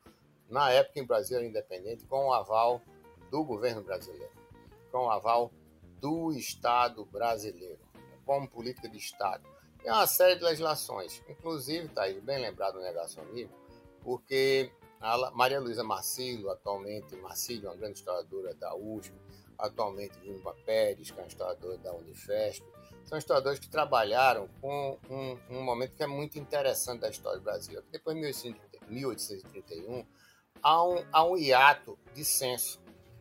[0.50, 2.82] na época em Brasil era independente, com o aval
[3.30, 4.32] do governo brasileiro,
[4.92, 5.52] com aval
[6.00, 7.80] do Estado brasileiro,
[8.26, 9.44] como política de Estado.
[9.82, 13.54] Tem uma série de legislações, inclusive, está aí bem lembrado o negacionismo,
[14.02, 19.14] porque a Maria Luísa Marcílio, atualmente, Marcílio é uma grande historiadora da USP,
[19.58, 22.66] atualmente Vilma Pérez, que é uma historiadora da Unifesp,
[23.10, 27.44] são historiadores que trabalharam com um, um, momento que é muito interessante da história do
[27.44, 27.82] Brasil.
[27.92, 28.22] Depois de
[28.88, 30.06] 1831,
[30.62, 32.80] há um, há um hiato de censo.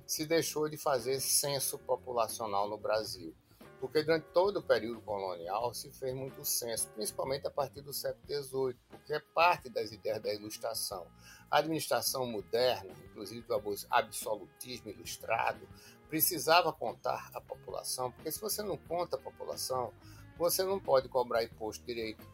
[0.08, 3.32] Se deixou de fazer censo populacional no Brasil
[3.80, 8.24] porque durante todo o período colonial se fez muito censo, principalmente a partir do século
[8.26, 11.06] XVIII, porque é parte das ideias da ilustração.
[11.50, 13.54] A administração moderna, inclusive do
[13.90, 15.66] absolutismo ilustrado,
[16.08, 19.92] precisava contar a população, porque se você não conta a população,
[20.36, 22.26] você não pode cobrar imposto direito,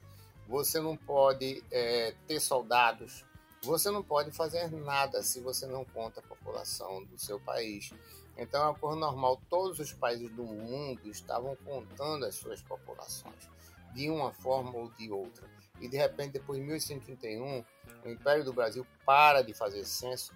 [0.49, 3.25] você não pode é, ter soldados,
[3.65, 7.93] você não pode fazer nada se você não conta a população do seu país.
[8.37, 9.41] Então é uma coisa normal.
[9.49, 13.49] Todos os países do mundo estavam contando as suas populações,
[13.95, 15.49] de uma forma ou de outra.
[15.81, 17.65] E de repente, depois de 1831,
[18.05, 20.33] o Império do Brasil para de fazer censo,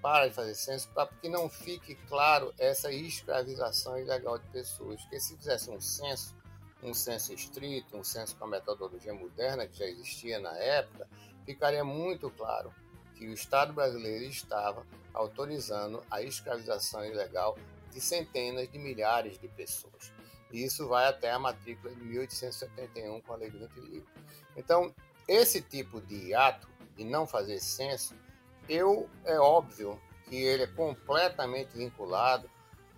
[0.00, 5.00] para de fazer censo, para que não fique claro essa escravização ilegal de pessoas.
[5.02, 6.34] Porque se fizesse um censo,
[6.82, 11.08] um censo estrito, um censo com a metodologia moderna que já existia na época,
[11.46, 12.74] ficaria muito claro
[13.14, 17.56] que o Estado brasileiro estava autorizando a escravização ilegal
[17.90, 20.12] de centenas de milhares de pessoas.
[20.52, 24.04] E isso vai até a matrícula de 1871 com a Lei do Ventre.
[24.56, 24.94] Então,
[25.26, 28.14] esse tipo de ato de não fazer censo,
[28.68, 32.50] eu é óbvio que ele é completamente vinculado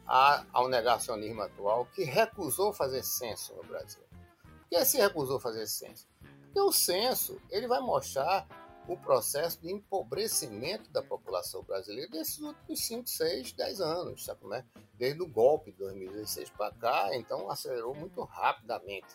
[0.06, 4.02] a, ao negacionismo atual que recusou fazer censo no Brasil.
[4.42, 6.06] Por que se recusou fazer censo?
[6.48, 8.46] Porque o censo ele vai mostrar
[8.88, 14.54] o processo de empobrecimento da população brasileira desses últimos 5, 6, 10 anos, sabe como
[14.54, 14.64] é?
[14.94, 19.06] Desde o golpe de 2016 para cá, então acelerou muito rapidamente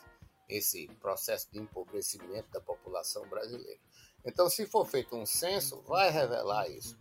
[0.48, 3.80] esse processo de empobrecimento da população brasileira.
[4.24, 6.96] Então, se for feito um censo, vai revelar isso.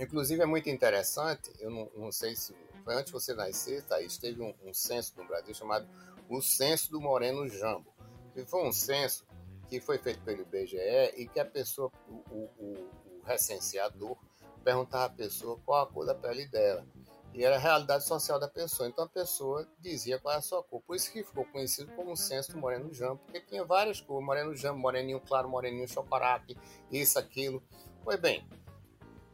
[0.00, 4.16] Inclusive, é muito interessante, eu não, não sei se foi antes de você nascer, Thaís,
[4.18, 5.88] teve um, um censo no Brasil chamado
[6.28, 7.92] o Censo do Moreno Jambo,
[8.32, 9.26] que foi um censo
[9.72, 14.18] que foi feito pelo IBGE e que a pessoa, o, o, o recenseador,
[14.62, 16.86] perguntava à pessoa qual a cor da pele dela.
[17.32, 18.86] E era a realidade social da pessoa.
[18.86, 20.82] Então a pessoa dizia qual é a sua cor.
[20.82, 24.26] Por isso que ficou conhecido como o censo do moreno jambo, porque tinha várias cores:
[24.26, 26.54] moreno jambo, moreninho claro, moreninho chocolate,
[26.90, 27.62] isso, aquilo.
[28.04, 28.46] Pois bem,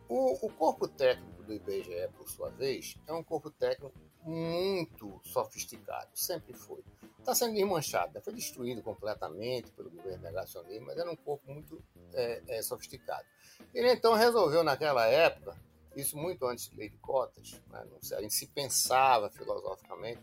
[0.09, 3.93] o, o corpo técnico do IBGE, por sua vez, é um corpo técnico
[4.29, 6.85] muito sofisticado, sempre foi
[7.19, 11.83] está sendo desmanchado, foi destruído completamente pelo governo negacionista, mas era um corpo muito
[12.15, 13.27] é, é, sofisticado.
[13.75, 15.55] Ele então resolveu, naquela época,
[15.95, 17.85] isso muito antes de lei de cotas, né?
[18.17, 20.21] a gente se pensava filosoficamente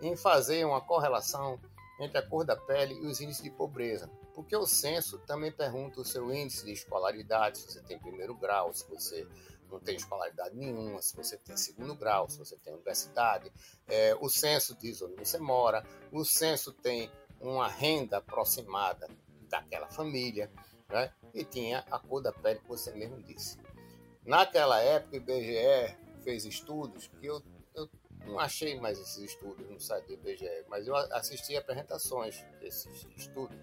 [0.00, 1.60] em fazer uma correlação
[2.00, 4.10] entre a cor da pele e os índices de pobreza.
[4.34, 8.72] Porque o censo também pergunta o seu índice de escolaridade, se você tem primeiro grau,
[8.72, 9.26] se você
[9.70, 13.52] não tem escolaridade nenhuma, se você tem segundo grau, se você tem universidade.
[13.86, 19.08] É, o censo diz onde você mora, o censo tem uma renda aproximada
[19.48, 20.50] daquela família,
[20.88, 21.12] né?
[21.34, 23.58] e tinha a cor da pele que você mesmo disse.
[24.24, 27.42] Naquela época, o IBGE fez estudos que eu,
[27.74, 27.88] eu
[28.24, 33.56] não achei mais esses estudos no site do IBGE, mas eu assisti apresentações desses estudos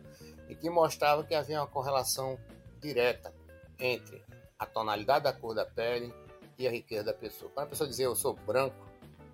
[0.47, 2.39] e que mostrava que havia uma correlação
[2.79, 3.33] direta
[3.79, 4.23] entre
[4.57, 6.13] a tonalidade da cor da pele
[6.57, 7.51] e a riqueza da pessoa.
[7.51, 8.85] Quando a pessoa dizia eu sou branco,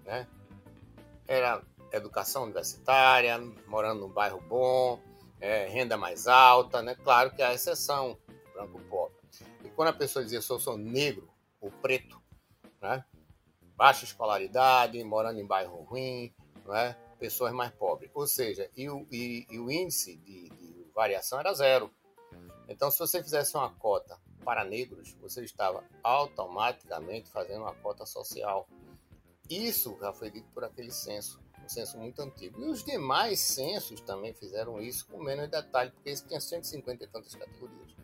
[0.06, 0.28] né,
[1.28, 5.00] era educação universitária, morando num bairro bom,
[5.40, 6.96] é, renda mais alta, né?
[6.96, 8.18] Claro que há exceção,
[8.54, 9.16] branco pobre.
[9.64, 11.30] E quando a pessoa dizia sou, sou negro
[11.62, 12.22] ou preto,
[12.82, 13.04] né?
[13.76, 16.34] Baixa escolaridade, morando em bairro ruim,
[16.66, 16.96] né?
[17.20, 18.10] pessoas mais pobres.
[18.14, 21.92] Ou seja, e o, e, e o índice de, de variação era zero.
[22.68, 28.68] Então, se você fizesse uma cota para negros, você estava automaticamente fazendo uma cota social.
[29.50, 32.62] Isso já foi dito por aquele censo, um censo muito antigo.
[32.62, 37.08] E os demais censos também fizeram isso com menos detalhe, porque esse tinha 150 e
[37.08, 37.96] tantas categorias.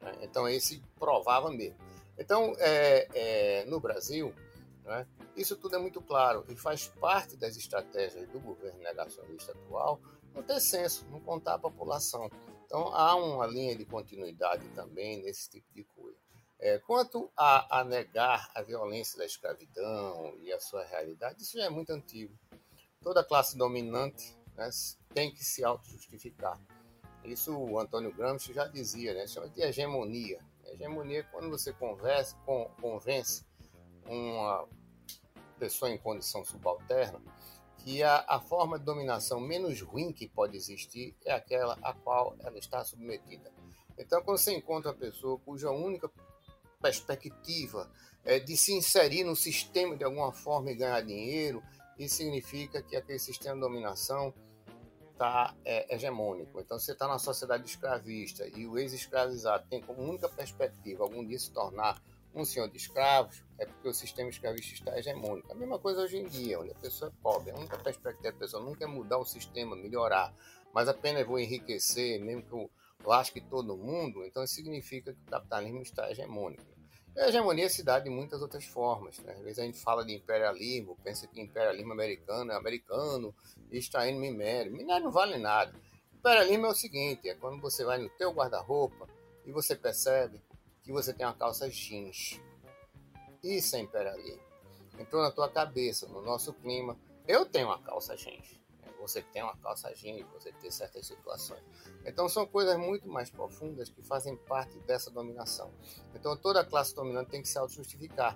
[0.00, 0.12] Né?
[0.22, 1.78] Então, esse provava mesmo.
[2.18, 4.34] Então, é, é, no Brasil,
[4.84, 5.06] né,
[5.40, 10.00] isso tudo é muito claro e faz parte das estratégias do governo negacionista atual
[10.34, 12.30] não ter censo, não contar a população.
[12.64, 16.18] Então, há uma linha de continuidade também nesse tipo de coisa.
[16.60, 21.64] É, quanto a, a, negar a violência da escravidão e a sua realidade, isso já
[21.64, 22.36] é muito antigo.
[23.00, 24.68] Toda classe dominante né,
[25.14, 26.60] tem que se auto-justificar.
[27.24, 30.40] Isso o Antônio Gramsci já dizia, né, chama de hegemonia.
[30.64, 32.36] Hegemonia é quando você conversa,
[32.80, 33.44] convence
[34.06, 34.68] uma
[35.58, 37.20] pessoa em condição subalterna
[37.78, 42.36] que a, a forma de dominação menos ruim que pode existir é aquela a qual
[42.40, 43.50] ela está submetida.
[43.96, 46.10] Então, quando você encontra uma pessoa cuja única
[46.80, 47.90] perspectiva
[48.24, 51.62] é de se inserir no sistema de alguma forma e ganhar dinheiro,
[51.98, 54.32] isso significa que aquele sistema de dominação
[55.12, 56.60] está é, hegemônico.
[56.60, 61.38] Então, você está na sociedade escravista e o ex-escravizado tem como única perspectiva algum dia
[61.38, 62.00] se tornar
[62.34, 65.50] um senhor de escravos, é porque o sistema escravista está hegemônico.
[65.50, 67.50] A mesma coisa hoje em dia, onde a pessoa é pobre.
[67.50, 70.34] A única perspectiva da pessoa nunca é mudar o sistema, melhorar,
[70.72, 72.70] mas apenas vou enriquecer, mesmo que eu
[73.04, 76.64] lasque todo mundo, então isso significa que o capitalismo está hegemônico.
[77.16, 79.18] E a hegemonia se dá de muitas outras formas.
[79.18, 79.32] Né?
[79.32, 83.34] Às vezes a gente fala de imperialismo, pensa que imperialismo americano é americano
[83.72, 84.72] e está indo minério.
[84.72, 85.74] Minério não vale nada.
[86.14, 89.08] Imperialismo é o seguinte, é quando você vai no teu guarda-roupa
[89.44, 90.40] e você percebe
[90.88, 92.40] que você tem uma calça jeans.
[93.44, 94.40] Isso é imperialismo.
[94.98, 96.98] Entrou na tua cabeça, no nosso clima.
[97.26, 98.58] Eu tenho uma calça jeans.
[98.98, 101.62] Você tem uma calça jeans, você tem certas situações.
[102.06, 105.70] Então são coisas muito mais profundas que fazem parte dessa dominação.
[106.14, 108.34] Então toda classe dominante tem que se auto-justificar.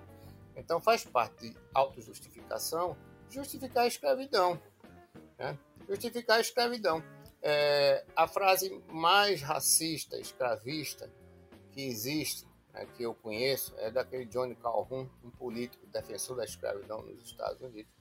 [0.55, 2.95] Então faz parte de autojustificação
[3.31, 4.61] justificar a escravidão.
[5.39, 5.57] Né?
[5.89, 7.03] Justificar a escravidão.
[7.41, 11.11] É, a frase mais racista, escravista,
[11.73, 17.01] que existe, né, que eu conheço, é daquele Johnny Calhoun, um político defensor da escravidão
[17.01, 17.91] nos Estados Unidos,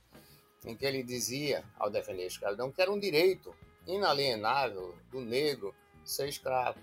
[0.64, 3.54] em que ele dizia, ao defender a escravidão, que era um direito
[3.86, 6.78] inalienável do negro ser escravo,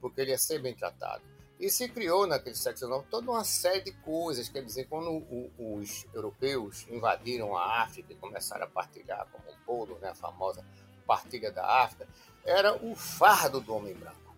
[0.00, 1.22] porque ele ia ser bem tratado.
[1.58, 5.50] E se criou naquele século XIX toda uma série de coisas, quer dizer, quando o,
[5.58, 10.64] os europeus invadiram a África e começaram a partilhar como um bolo, né, a famosa
[11.06, 12.08] partilha da África,
[12.44, 14.29] era o fardo do homem branco.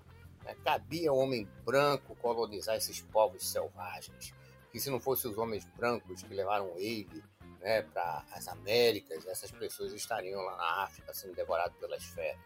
[0.45, 0.57] Né?
[0.65, 4.35] Cabia homem branco colonizar esses povos selvagens,
[4.71, 7.23] que se não fossem os homens brancos que levaram ele
[7.61, 12.41] né, para as Américas, essas pessoas estariam lá na África sendo devoradas pelas feras.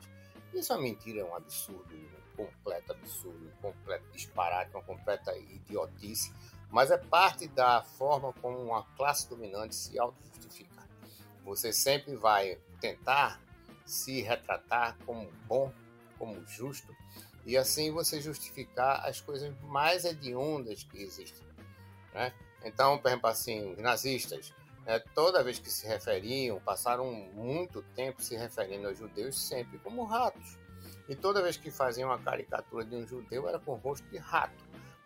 [0.53, 5.37] Isso é uma mentira, é um absurdo, um completo absurdo, um completo disparate, uma completa
[5.37, 6.33] idiotice,
[6.71, 10.87] mas é parte da forma como uma classe dominante se auto-justifica.
[11.45, 13.41] Você sempre vai tentar
[13.85, 15.73] se retratar como bom,
[16.19, 16.95] como justo,
[17.47, 21.47] e assim você justificar as coisas mais hediondas que existem.
[22.13, 22.35] Né?
[22.65, 24.53] Então, por exemplo, assim, os nazistas,
[24.85, 30.05] né, toda vez que se referiam, passaram muito tempo se referindo aos judeus sempre como
[30.05, 30.59] ratos.
[31.09, 34.19] E toda vez que faziam uma caricatura de um judeu era com o rosto de
[34.19, 34.65] rato,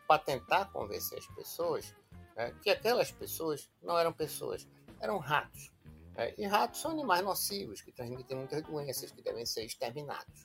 [0.09, 1.95] para tentar convencer as pessoas
[2.35, 4.67] né, que aquelas pessoas não eram pessoas,
[4.99, 5.71] eram ratos.
[6.17, 6.33] Né?
[6.39, 10.43] E ratos são animais nocivos, que transmitem muitas doenças, que devem ser exterminados.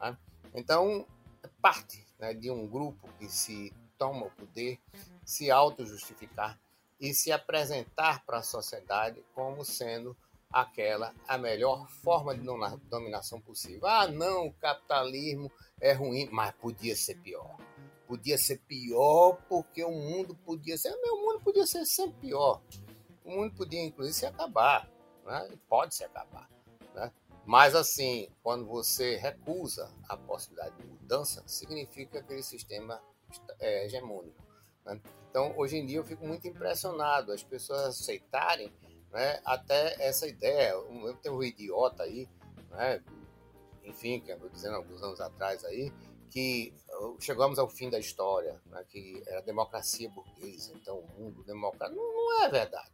[0.00, 0.18] Né?
[0.54, 1.06] Então,
[1.60, 4.78] parte né, de um grupo que se toma o poder,
[5.24, 6.58] se auto-justificar
[7.00, 10.16] e se apresentar para a sociedade como sendo
[10.50, 12.44] aquela a melhor forma de
[12.88, 13.86] dominação possível.
[13.86, 17.56] Ah, não, o capitalismo é ruim, mas podia ser pior.
[18.06, 20.92] Podia ser pior porque o mundo podia ser.
[20.92, 22.60] O mundo podia ser sempre pior.
[23.24, 24.90] O mundo podia, inclusive, se acabar.
[25.24, 25.56] Né?
[25.68, 26.50] Pode se acabar.
[26.92, 27.12] Né?
[27.50, 33.02] Mas, assim, quando você recusa a possibilidade de mudança, significa que aquele sistema
[33.58, 34.40] é hegemônico.
[34.84, 35.00] Né?
[35.28, 38.72] Então, hoje em dia, eu fico muito impressionado as pessoas aceitarem
[39.10, 40.70] né, até essa ideia.
[40.70, 42.28] Eu tenho um idiota aí,
[42.70, 43.02] né,
[43.82, 45.92] enfim, que eu dizendo alguns anos atrás aí,
[46.30, 51.42] que uh, chegamos ao fim da história, né, que era democracia burguesa, então o mundo
[51.42, 52.00] democrático.
[52.00, 52.92] Não, não é verdade.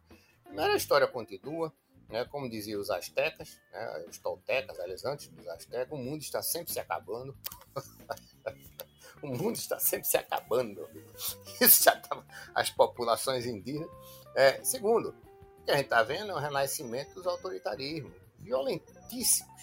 [0.51, 1.71] Não era a história continua,
[2.09, 6.41] né, como diziam os astecas, né, os toltecas, aliás, antes dos astecas, o mundo está
[6.41, 7.37] sempre se acabando.
[9.21, 10.87] o mundo está sempre se acabando.
[11.59, 12.25] Isso já estava.
[12.53, 13.89] As populações indígenas.
[14.35, 19.61] É, segundo, o que a gente está vendo é o renascimento dos autoritarismos, violentíssimos,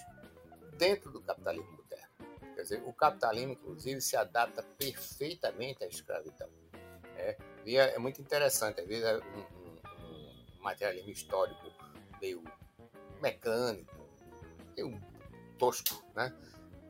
[0.76, 2.54] dentro do capitalismo moderno.
[2.54, 6.48] Quer dizer, o capitalismo, inclusive, se adapta perfeitamente à escravidão.
[7.16, 7.36] É,
[7.66, 11.73] é muito interessante, às vezes, é um, um, um materialismo histórico
[12.24, 12.42] meio
[13.20, 13.94] mecânico,
[14.74, 14.98] meio
[15.58, 16.34] tosco, né?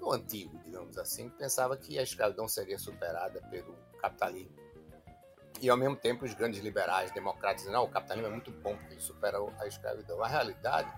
[0.01, 4.55] O antigo, digamos assim, pensava que a escravidão seria superada pelo capitalismo.
[5.61, 8.95] E ao mesmo tempo os grandes liberais, democratas, não, o capitalismo é muito bom porque
[8.95, 10.23] ele supera a escravidão.
[10.23, 10.93] A realidade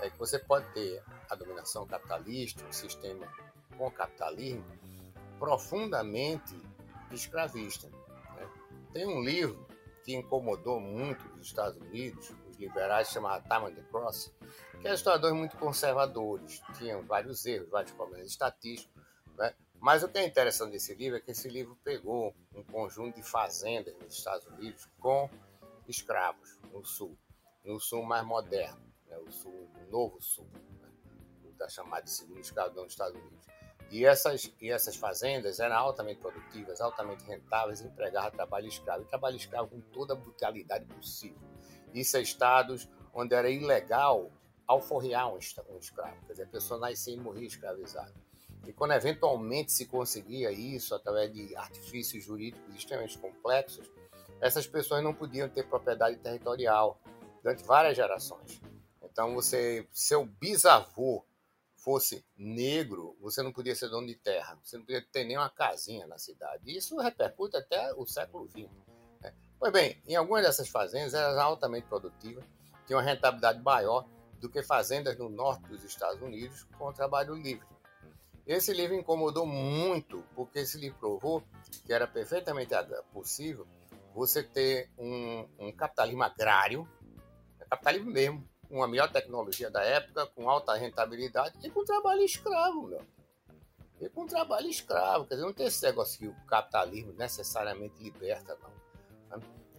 [0.00, 3.26] é que você pode ter a dominação capitalista, um sistema
[3.76, 4.64] com capitalismo
[5.38, 6.56] profundamente
[7.10, 7.88] escravista.
[7.88, 8.48] Né?
[8.92, 9.66] Tem um livro
[10.04, 14.32] que incomodou muito os Estados Unidos, os liberais, chamado Time on the Cross,
[14.80, 19.02] que eram historiadores muito conservadores, tinham vários erros, vários problemas estatísticos,
[19.36, 19.54] né?
[19.80, 23.22] Mas o que é interessante desse livro é que esse livro pegou um conjunto de
[23.22, 25.28] fazendas nos Estados Unidos com
[25.86, 27.18] escravos no sul,
[27.62, 29.18] no sul mais moderno, né?
[29.18, 30.48] o sul, o novo sul,
[30.80, 30.88] né?
[31.58, 33.46] da chamada de segundo escravidão dos Estados Unidos.
[33.90, 39.02] E essas, e essas fazendas eram altamente produtivas, altamente rentáveis, empregavam trabalho escravo.
[39.02, 41.38] E trabalho escravo com toda a brutalidade possível.
[41.94, 44.30] Isso é estados onde era ilegal
[44.66, 46.16] alforriar um, escravo.
[46.26, 48.12] Quer dizer, a pessoa nascia e morria escravizada.
[48.66, 53.90] E quando eventualmente se conseguia isso através de artifícios jurídicos extremamente complexos,
[54.40, 57.00] essas pessoas não podiam ter propriedade territorial
[57.42, 58.60] durante várias gerações.
[59.02, 61.24] Então, você, seu bisavô
[61.76, 65.50] fosse negro, você não podia ser dono de terra, você não podia ter nem uma
[65.50, 66.74] casinha na cidade.
[66.74, 68.70] Isso repercute até o século XX.
[69.64, 72.44] Pois bem, em algumas dessas fazendas eram altamente produtivas,
[72.86, 74.06] tinham uma rentabilidade maior
[74.38, 77.66] do que fazendas no norte dos Estados Unidos com trabalho livre.
[78.46, 81.42] Esse livro incomodou muito, porque esse livro provou
[81.86, 82.74] que era perfeitamente
[83.10, 83.66] possível
[84.14, 86.86] você ter um, um capitalismo agrário,
[87.70, 92.86] capitalismo mesmo, com a melhor tecnologia da época, com alta rentabilidade e com trabalho escravo,
[92.86, 93.00] meu.
[93.98, 95.24] E com trabalho escravo.
[95.24, 98.73] Quer dizer, não tem esse negócio que o capitalismo necessariamente liberta, não.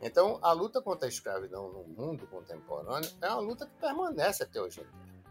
[0.05, 4.61] Então, a luta contra a escravidão no mundo contemporâneo é uma luta que permanece até
[4.61, 5.23] hoje em dia.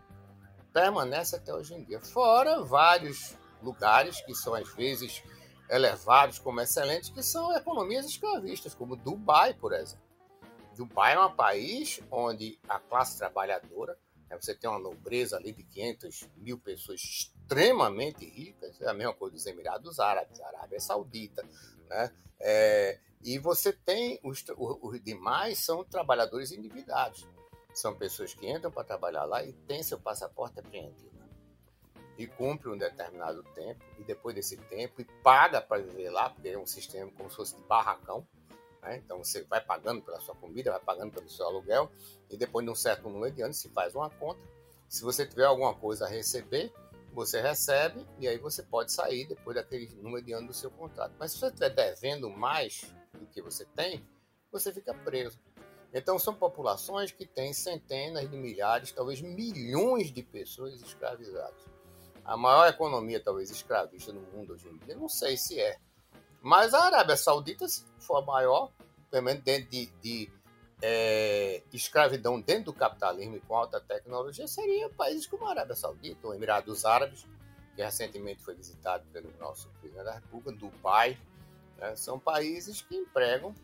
[0.72, 2.00] Permanece até hoje em dia.
[2.00, 5.22] Fora vários lugares que são, às vezes,
[5.70, 10.02] elevados como excelentes, que são economias escravistas, como Dubai, por exemplo.
[10.76, 13.96] Dubai é um país onde a classe trabalhadora,
[14.28, 19.14] né, você tem uma nobreza ali de 500 mil pessoas extremamente ricas, é a mesma
[19.14, 21.48] coisa dos Emirados Árabes, Arábia Saudita,
[21.88, 22.10] né?
[22.40, 24.44] É, e você tem os,
[24.82, 27.26] os demais são trabalhadores endividados.
[27.72, 31.14] São pessoas que entram para trabalhar lá e têm seu passaporte apreendido.
[32.18, 36.50] E cumpre um determinado tempo, e depois desse tempo, e paga para viver lá, porque
[36.50, 38.24] é um sistema como se fosse de barracão,
[38.80, 38.98] né?
[38.98, 41.90] Então você vai pagando pela sua comida, vai pagando pelo seu aluguel,
[42.30, 44.40] e depois de um certo número de anos se faz uma conta.
[44.88, 46.72] Se você tiver alguma coisa a receber,
[47.12, 51.14] você recebe e aí você pode sair depois daquele número de anos do seu contrato.
[51.18, 52.84] Mas se você estiver devendo mais
[53.24, 54.04] do que você tem,
[54.52, 55.38] você fica preso.
[55.92, 61.64] Então são populações que têm centenas de milhares, talvez milhões de pessoas escravizadas.
[62.24, 65.78] A maior economia talvez escravista no mundo hoje em dia, não sei se é,
[66.44, 68.70] mas a Arábia Saudita, se for a maior,
[69.10, 70.30] pelo menos dentro de, de
[70.82, 76.28] é, escravidão dentro do capitalismo e com alta tecnologia, seria países como a Arábia Saudita,
[76.28, 77.26] o Emirados Árabes,
[77.74, 81.18] que recentemente foi visitado pelo nosso presidente da República, Dubai.
[81.78, 81.96] Né?
[81.96, 83.54] São países que empregam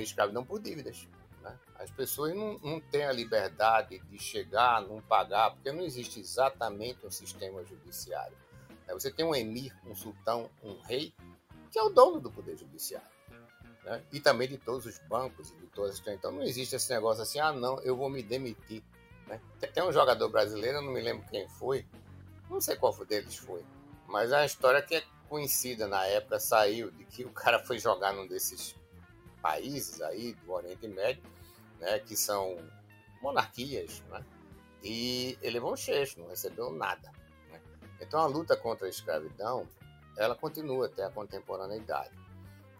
[0.00, 1.06] escravidão por dívidas.
[1.42, 1.58] Né?
[1.76, 7.04] As pessoas não, não têm a liberdade de chegar, não pagar, porque não existe exatamente
[7.06, 8.36] um sistema judiciário.
[8.86, 8.94] Né?
[8.94, 11.12] Você tem um emir, um sultão, um rei,
[11.70, 13.08] que é o dono do Poder Judiciário.
[13.84, 14.02] Né?
[14.12, 16.06] E também de todos os bancos e de todas as.
[16.06, 18.82] Então não existe esse negócio assim, ah, não, eu vou me demitir.
[19.26, 19.40] Né?
[19.72, 21.86] Tem um jogador brasileiro, não me lembro quem foi,
[22.48, 23.64] não sei qual deles foi,
[24.06, 27.78] mas é uma história que é conhecida na época, saiu de que o cara foi
[27.78, 28.76] jogar num desses
[29.40, 31.22] países aí do Oriente Médio,
[31.80, 32.58] né, que são
[33.22, 34.22] monarquias, né,
[34.82, 37.10] e ele levou um cheiro, não recebeu nada.
[37.50, 37.58] Né?
[37.98, 39.66] Então a luta contra a escravidão
[40.18, 42.12] ela continua até a contemporaneidade.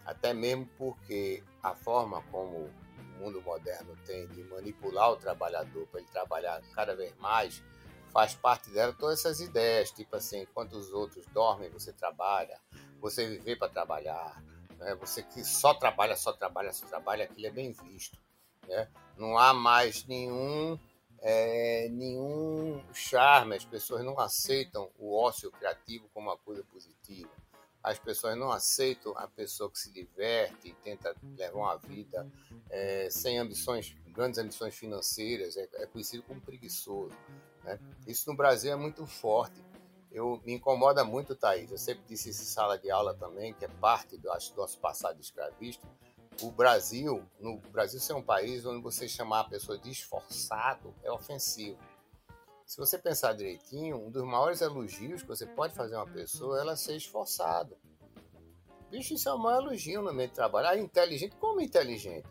[0.05, 6.01] Até mesmo porque a forma como o mundo moderno tem de manipular o trabalhador para
[6.01, 7.63] ele trabalhar cada vez mais,
[8.13, 12.59] faz parte dela todas essas ideias, tipo assim, enquanto os outros dormem, você trabalha,
[13.01, 14.41] você viver para trabalhar,
[14.77, 14.95] né?
[14.95, 18.17] você que só trabalha, só trabalha, só trabalha, aquilo é bem visto.
[18.67, 18.87] Né?
[19.17, 20.77] Não há mais nenhum
[21.25, 27.31] é, nenhum charme, as pessoas não aceitam o ócio criativo como uma coisa positiva.
[27.81, 32.29] As pessoas não aceitam a pessoa que se diverte e tenta levar uma vida
[32.69, 37.15] é, sem ambições, grandes ambições financeiras, é, é conhecido como preguiçoso.
[37.63, 37.79] Né?
[38.07, 39.61] Isso no Brasil é muito forte.
[40.11, 41.71] Eu, me incomoda muito, Thaís.
[41.71, 44.61] Eu sempre disse isso em sala de aula também, que é parte do, acho, do
[44.61, 45.87] nosso passado escravista
[46.41, 51.11] o Brasil, no Brasil ser um país onde você chamar a pessoa de esforçado é
[51.11, 51.77] ofensivo.
[52.65, 56.57] Se você pensar direitinho, um dos maiores elogios que você pode fazer a uma pessoa
[56.57, 57.77] é ela ser esforçada.
[58.89, 60.67] Bicho, isso é o maior elogio no meio de trabalho.
[60.67, 61.35] Ah, inteligente?
[61.35, 62.27] Como inteligente?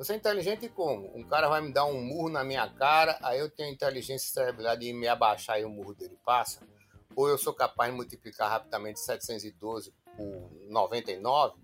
[0.00, 1.14] Você é inteligente como?
[1.14, 4.74] Um cara vai me dar um murro na minha cara, aí eu tenho inteligência cerebral
[4.74, 6.66] de me abaixar e o murro dele passa?
[7.14, 11.54] Ou eu sou capaz de multiplicar rapidamente 712 por 99?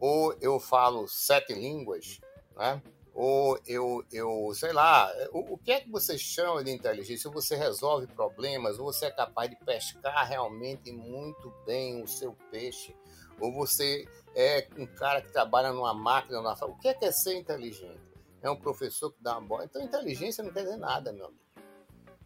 [0.00, 2.20] ou eu falo sete línguas,
[2.56, 2.82] né?
[3.14, 7.30] ou eu, eu sei lá, o, o que é que você chama de inteligência?
[7.30, 12.96] Você resolve problemas, ou você é capaz de pescar realmente muito bem o seu peixe,
[13.40, 16.52] ou você é um cara que trabalha numa máquina, numa...
[16.64, 18.00] o que é, que é ser inteligente?
[18.42, 19.64] É um professor que dá uma bola.
[19.64, 21.42] Então, inteligência não quer dizer nada, meu amigo.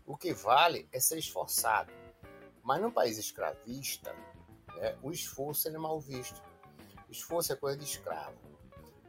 [0.05, 1.93] O que vale é ser esforçado.
[2.63, 4.13] Mas num país escravista,
[4.77, 6.43] né, o esforço é mal visto.
[7.09, 8.37] Esforço é coisa de escravo.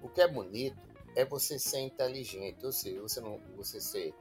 [0.02, 0.80] O que é bonito
[1.16, 4.14] é você ser inteligente, ou seja, você não você ser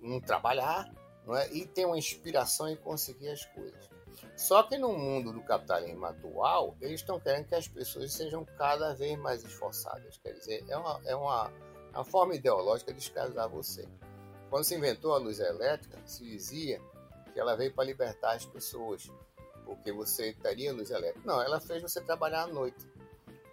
[0.00, 0.92] não trabalhar,
[1.26, 1.52] não é?
[1.52, 3.88] E ter uma inspiração em conseguir as coisas.
[4.36, 8.94] Só que no mundo do capitalismo atual, eles estão querendo que as pessoas sejam cada
[8.94, 10.18] vez mais esforçadas.
[10.18, 11.52] Quer dizer, é uma, é uma,
[11.92, 13.86] é uma forma ideológica de escravizar você.
[14.50, 16.80] Quando se inventou a luz elétrica, se dizia
[17.32, 19.10] que ela veio para libertar as pessoas,
[19.64, 21.26] porque você teria luz elétrica.
[21.26, 22.86] Não, ela fez você trabalhar à noite.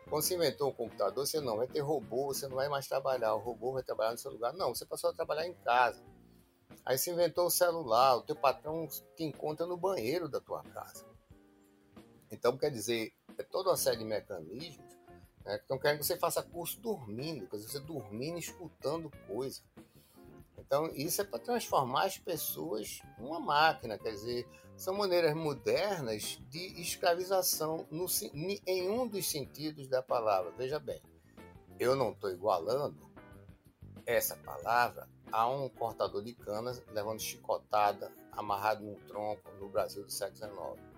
[0.09, 3.35] Quando se inventou o computador, você não vai ter robô, você não vai mais trabalhar,
[3.35, 4.51] o robô vai trabalhar no seu lugar.
[4.53, 6.03] Não, você passou a trabalhar em casa.
[6.85, 11.05] Aí se inventou o celular, o teu patrão te encontra no banheiro da tua casa.
[12.31, 14.85] Então, quer dizer, é toda uma série de mecanismos
[15.43, 19.61] né, que estão querendo que você faça curso dormindo, quer dizer, você dormindo, escutando coisa.
[20.57, 26.81] Então, isso é para transformar as pessoas numa máquina, quer dizer, são maneiras modernas de
[26.81, 28.05] escravização no,
[28.65, 30.51] em um dos sentidos da palavra.
[30.51, 31.01] Veja bem,
[31.79, 33.09] eu não estou igualando
[34.05, 40.11] essa palavra a um cortador de canas levando chicotada, amarrado num tronco no Brasil do
[40.11, 40.89] século XIX.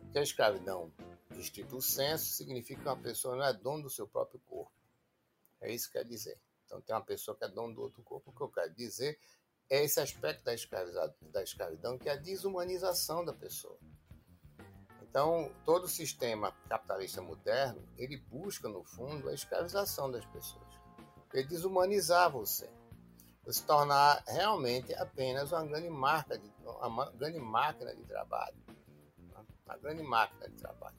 [0.00, 0.92] Porque a escravidão,
[1.38, 4.72] estrito senso, significa que uma pessoa não é dono do seu próprio corpo.
[5.60, 6.38] É isso que quer dizer.
[6.66, 8.30] Então tem uma pessoa que é dono do outro corpo.
[8.30, 9.18] O que eu quero dizer
[9.70, 10.52] é esse aspecto da,
[11.30, 13.78] da escravidão, que é a desumanização da pessoa.
[15.12, 20.66] Então, todo o sistema capitalista moderno, ele busca, no fundo, a escravização das pessoas.
[21.34, 22.70] Ele desumanizar você.
[23.48, 28.56] Se tornar realmente apenas uma grande, marca de, uma grande máquina de trabalho.
[29.66, 30.96] Uma grande máquina de trabalho.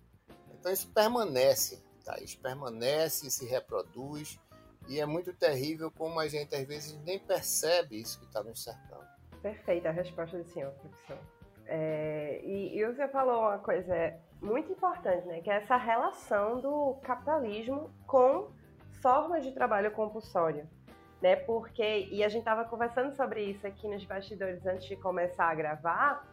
[0.52, 2.20] Então, isso permanece, tá?
[2.20, 4.40] isso permanece, se reproduz,
[4.88, 8.64] e é muito terrível como a gente às vezes nem percebe isso que está nos
[8.64, 9.06] cercando.
[9.42, 11.18] Perfeita a resposta do senhor, professor.
[11.66, 13.94] É, e, e você falou uma coisa
[14.42, 15.42] muito importante, né?
[15.42, 18.52] Que é essa relação do capitalismo com
[19.02, 20.68] formas de trabalho compulsório.
[21.24, 21.38] Né?
[21.38, 25.56] Porque, e a gente estava conversando sobre isso aqui nos bastidores antes de começar a
[25.56, 26.28] gravar,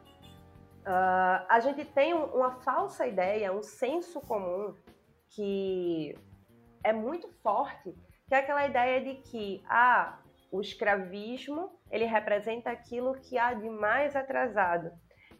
[0.80, 4.74] uh, a gente tem um, uma falsa ideia, um senso comum
[5.28, 6.12] que
[6.82, 7.94] é muito forte
[8.30, 10.20] que é aquela ideia de que ah,
[10.52, 14.92] o escravismo ele representa aquilo que há de mais atrasado.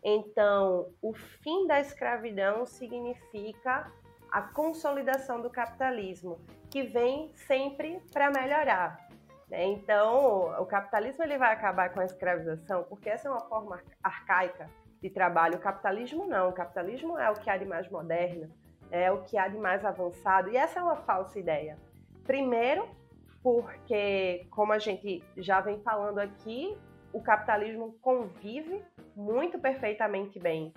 [0.03, 3.93] Então, o fim da escravidão significa
[4.29, 9.10] a consolidação do capitalismo, que vem sempre para melhorar.
[9.51, 9.65] Né?
[9.65, 14.71] Então, o capitalismo ele vai acabar com a escravização, porque essa é uma forma arcaica
[15.03, 15.57] de trabalho.
[15.57, 16.51] O capitalismo não.
[16.51, 18.49] O capitalismo é o que há de mais moderno,
[18.91, 20.51] é o que há de mais avançado.
[20.51, 21.77] E essa é uma falsa ideia.
[22.25, 22.89] Primeiro,
[23.43, 26.79] porque, como a gente já vem falando aqui,
[27.13, 28.85] o capitalismo convive
[29.17, 30.73] muito perfeitamente bem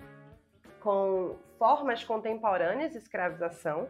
[0.80, 3.88] com formas contemporâneas de escravização.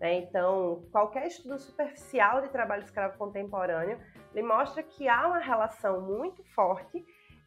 [0.00, 0.14] Né?
[0.14, 4.00] Então, qualquer estudo superficial de trabalho escravo contemporâneo
[4.34, 7.04] ele mostra que há uma relação muito forte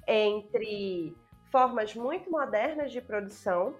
[0.08, 1.16] entre
[1.52, 3.76] formas muito modernas de produção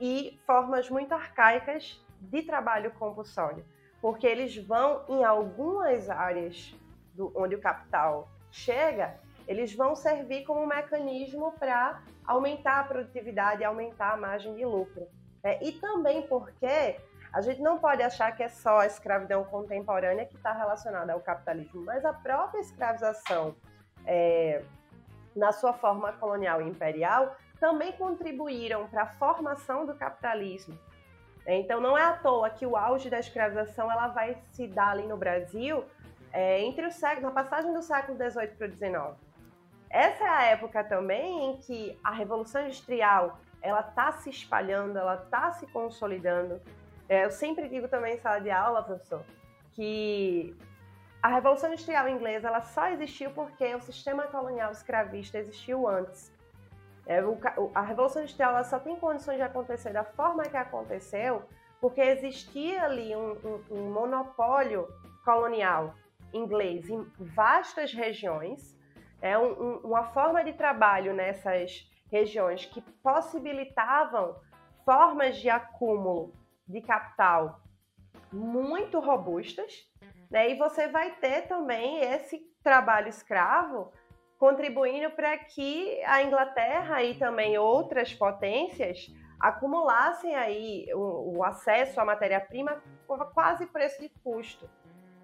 [0.00, 3.64] e formas muito arcaicas de trabalho compulsório
[4.02, 6.74] porque eles vão em algumas áreas
[7.14, 9.16] do, onde o capital chega,
[9.46, 15.06] eles vão servir como um mecanismo para aumentar a produtividade aumentar a margem de lucro.
[15.44, 16.96] É, e também porque
[17.32, 21.20] a gente não pode achar que é só a escravidão contemporânea que está relacionada ao
[21.20, 23.56] capitalismo, mas a própria escravização,
[24.06, 24.62] é,
[25.34, 30.78] na sua forma colonial e imperial, também contribuíram para a formação do capitalismo.
[31.46, 35.06] Então não é à toa que o auge da escravização ela vai se dar ali
[35.06, 35.84] no Brasil
[36.32, 39.32] é, entre o século, na passagem do século XVIII para o XIX.
[39.90, 45.14] Essa é a época também em que a Revolução Industrial ela está se espalhando, ela
[45.14, 46.60] está se consolidando.
[47.12, 49.22] É, eu sempre digo também em sala de aula, professor,
[49.72, 50.56] que
[51.22, 56.32] a Revolução Industrial inglesa ela só existiu porque o sistema colonial escravista existiu antes.
[57.06, 57.18] É,
[57.74, 61.42] a Revolução Industrial só tem condições de acontecer da forma que aconteceu
[61.82, 64.88] porque existia ali um, um, um monopólio
[65.22, 65.94] colonial
[66.32, 68.74] inglês em vastas regiões,
[69.20, 74.34] é um, uma forma de trabalho nessas regiões que possibilitavam
[74.86, 76.40] formas de acúmulo
[76.72, 77.60] de capital
[78.32, 79.72] muito robustas,
[80.30, 80.50] Né?
[80.50, 83.92] E você vai ter também esse trabalho escravo
[84.38, 89.06] contribuindo para que a Inglaterra e também outras potências
[89.38, 92.82] acumulassem aí o, o acesso à matéria-prima
[93.34, 94.68] quase preço de custo.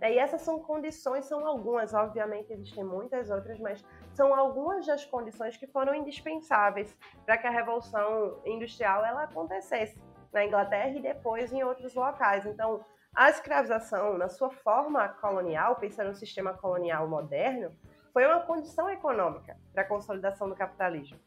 [0.00, 5.56] E essas são condições, são algumas, obviamente existem muitas outras, mas são algumas das condições
[5.56, 9.98] que foram indispensáveis para que a revolução industrial ela acontecesse
[10.32, 12.46] na Inglaterra e depois em outros locais.
[12.46, 17.72] Então, a escravização, na sua forma colonial, pensando no sistema colonial moderno,
[18.12, 21.18] foi uma condição econômica para a consolidação do capitalismo.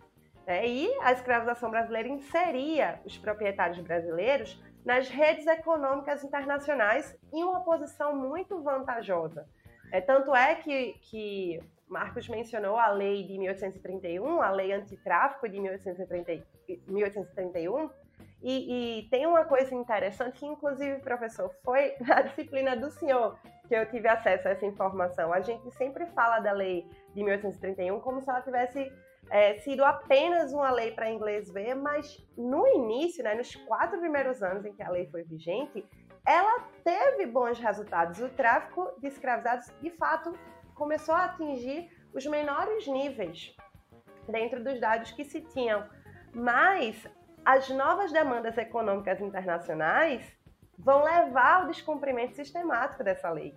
[0.45, 7.63] É, e a escravização brasileira inseria os proprietários brasileiros nas redes econômicas internacionais em uma
[7.63, 9.47] posição muito vantajosa.
[9.91, 15.59] É, tanto é que, que Marcos mencionou a lei de 1831, a lei antitráfico de
[15.59, 16.43] 1830,
[16.87, 17.89] 1831,
[18.41, 23.37] e, e, tem uma coisa interessante que, inclusive, professor, foi na disciplina do senhor
[23.67, 25.31] que eu tive acesso a essa informação.
[25.31, 28.91] A gente sempre fala da lei de 1831 como se ela tivesse
[29.29, 34.41] é, sido apenas uma lei para inglês ver, mas no início, né, nos quatro primeiros
[34.41, 35.85] anos em que a lei foi vigente,
[36.25, 38.19] ela teve bons resultados.
[38.19, 40.33] O tráfico de escravizados, de fato,
[40.75, 43.55] começou a atingir os menores níveis
[44.27, 45.87] dentro dos dados que se tinham.
[46.33, 47.07] Mas
[47.45, 50.25] as novas demandas econômicas internacionais
[50.77, 53.55] vão levar ao descumprimento sistemático dessa lei.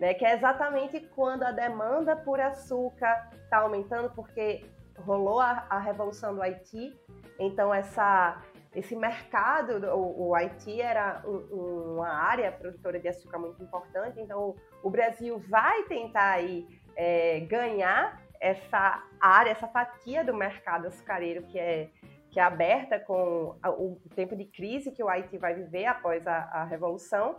[0.00, 4.64] Né, que é exatamente quando a demanda por açúcar está aumentando, porque
[4.98, 6.98] rolou a, a, revolução do Haiti,
[7.38, 8.42] então essa,
[8.74, 14.56] esse mercado, o, o Haiti era um, uma área produtora de açúcar muito importante, então
[14.82, 16.66] o, Brasil vai tentar aí,
[16.96, 21.90] é, ganhar essa área, essa fatia do mercado açucareiro que é
[22.32, 26.38] que é aberta com o tempo de crise que o Haiti vai viver após a,
[26.52, 27.36] a revolução,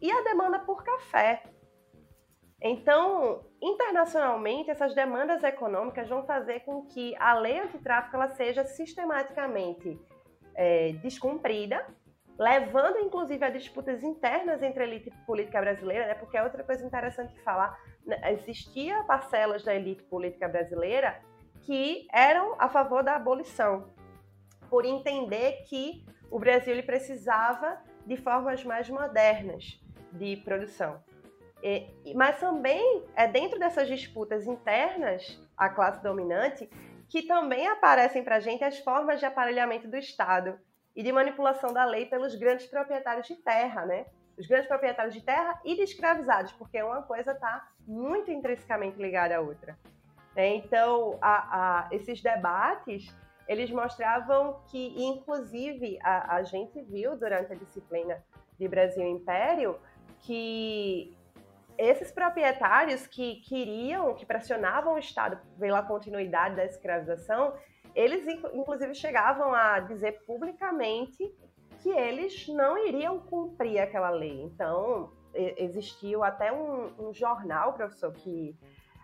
[0.00, 1.44] e a demanda por café.
[2.60, 9.98] Então, internacionalmente, essas demandas econômicas vão fazer com que a lei antitráfico ela seja sistematicamente
[10.54, 11.86] é, descumprida,
[12.36, 16.14] levando inclusive a disputas internas entre a elite política brasileira, né?
[16.14, 18.18] porque é outra coisa interessante de falar, né?
[18.32, 21.20] existia parcelas da elite política brasileira
[21.60, 23.92] que eram a favor da abolição,
[24.72, 29.78] por entender que o Brasil ele precisava de formas mais modernas
[30.10, 30.98] de produção.
[31.62, 36.70] E, mas também é dentro dessas disputas internas à classe dominante
[37.06, 40.58] que também aparecem para a gente as formas de aparelhamento do Estado
[40.96, 44.06] e de manipulação da lei pelos grandes proprietários de terra, né?
[44.38, 49.36] Os grandes proprietários de terra e de escravizados, porque uma coisa está muito intrinsecamente ligada
[49.36, 49.78] à outra.
[50.34, 51.34] Então, a,
[51.84, 53.14] a, esses debates
[53.48, 58.22] eles mostravam que, inclusive, a, a gente viu durante a disciplina
[58.58, 59.78] de Brasil Império
[60.20, 61.16] que
[61.76, 67.54] esses proprietários que queriam, que pressionavam o Estado pela continuidade da escravização,
[67.94, 71.34] eles inclusive chegavam a dizer publicamente
[71.82, 74.42] que eles não iriam cumprir aquela lei.
[74.42, 78.56] Então, existiu até um, um jornal, professor, que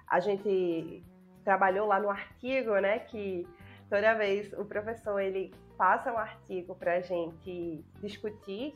[0.07, 1.03] a gente
[1.45, 3.47] trabalhou lá no artigo, né, que
[3.89, 8.74] toda vez o professor ele passa um artigo para a gente discutir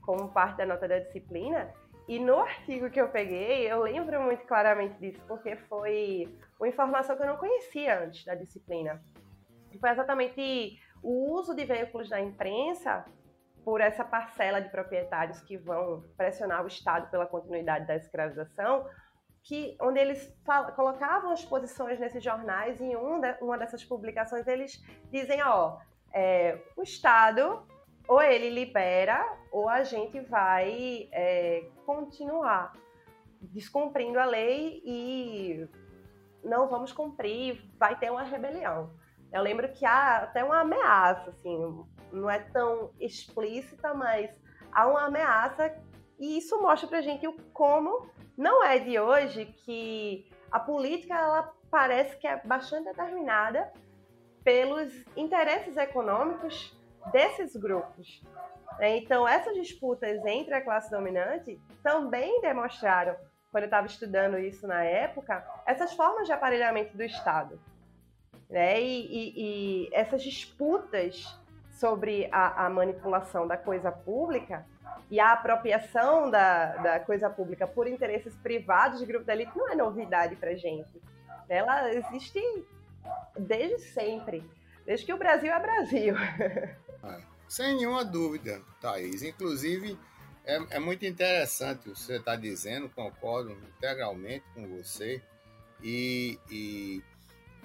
[0.00, 1.72] como parte da nota da disciplina.
[2.08, 7.16] E no artigo que eu peguei, eu lembro muito claramente disso, porque foi uma informação
[7.16, 9.02] que eu não conhecia antes da disciplina.
[9.80, 13.04] Foi exatamente o uso de veículos da imprensa
[13.64, 18.84] por essa parcela de proprietários que vão pressionar o Estado pela continuidade da escravização,
[19.42, 20.32] que, onde eles
[20.76, 25.78] colocavam as posições nesses jornais e em um de, uma dessas publicações eles dizem, ó,
[26.12, 27.66] é, o Estado
[28.06, 32.72] ou ele libera ou a gente vai é, continuar
[33.40, 35.68] descumprindo a lei e
[36.44, 38.92] não vamos cumprir, vai ter uma rebelião.
[39.32, 44.30] Eu lembro que há até uma ameaça, assim, não é tão explícita, mas
[44.70, 45.74] há uma ameaça
[46.18, 48.06] e isso mostra pra gente o como
[48.36, 53.72] não é de hoje que a política ela parece que é bastante determinada
[54.44, 56.76] pelos interesses econômicos
[57.12, 58.22] desses grupos.
[58.78, 63.16] É, então, essas disputas entre a classe dominante também demonstraram,
[63.50, 67.60] quando eu estava estudando isso na época, essas formas de aparelhamento do Estado.
[68.48, 68.80] Né?
[68.80, 71.38] E, e, e essas disputas
[71.70, 74.66] sobre a, a manipulação da coisa pública
[75.12, 79.70] e a apropriação da, da coisa pública por interesses privados de grupo da elite não
[79.70, 80.88] é novidade para gente.
[81.50, 82.40] Ela existe
[83.38, 84.42] desde sempre,
[84.86, 86.14] desde que o Brasil é Brasil.
[87.04, 89.22] É, sem nenhuma dúvida, Thaís.
[89.22, 89.98] Inclusive,
[90.44, 95.20] É, é muito interessante o que você está dizendo, concordo integralmente com você.
[95.82, 97.02] E, e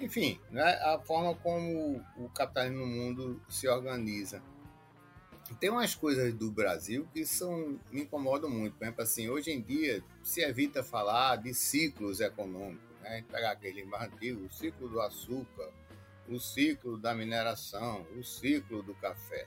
[0.00, 4.42] enfim, né, a forma como o capitalismo no mundo se organiza.
[5.56, 8.76] Tem umas coisas do Brasil que são me incomodam muito.
[8.76, 12.88] Por exemplo, assim, hoje em dia se evita falar de ciclos econômicos.
[13.02, 13.24] Né?
[13.30, 15.70] Pegar aquele mais antigo, o ciclo do açúcar,
[16.28, 19.46] o ciclo da mineração, o ciclo do café.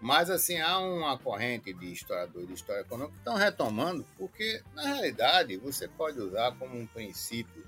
[0.00, 4.82] Mas, assim, há uma corrente de historiadores de história econômica que estão retomando, porque, na
[4.82, 7.66] realidade, você pode usar como um princípio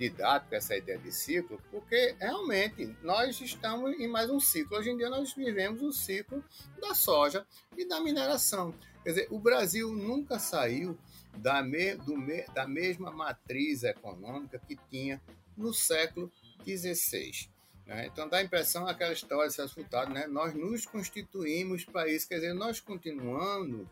[0.00, 4.78] didático essa ideia de ciclo, porque realmente nós estamos em mais um ciclo.
[4.78, 6.42] Hoje em dia nós vivemos o ciclo
[6.80, 7.46] da soja
[7.76, 8.74] e da mineração.
[9.04, 10.98] Quer dizer, o Brasil nunca saiu
[11.36, 12.14] da, me, do,
[12.54, 15.20] da mesma matriz econômica que tinha
[15.54, 16.32] no século
[16.64, 17.50] XVI.
[17.84, 18.06] Né?
[18.06, 20.26] Então dá a impressão aquela história de Celso Furtado, né?
[20.26, 23.86] nós nos constituímos isso, quer dizer, nós continuando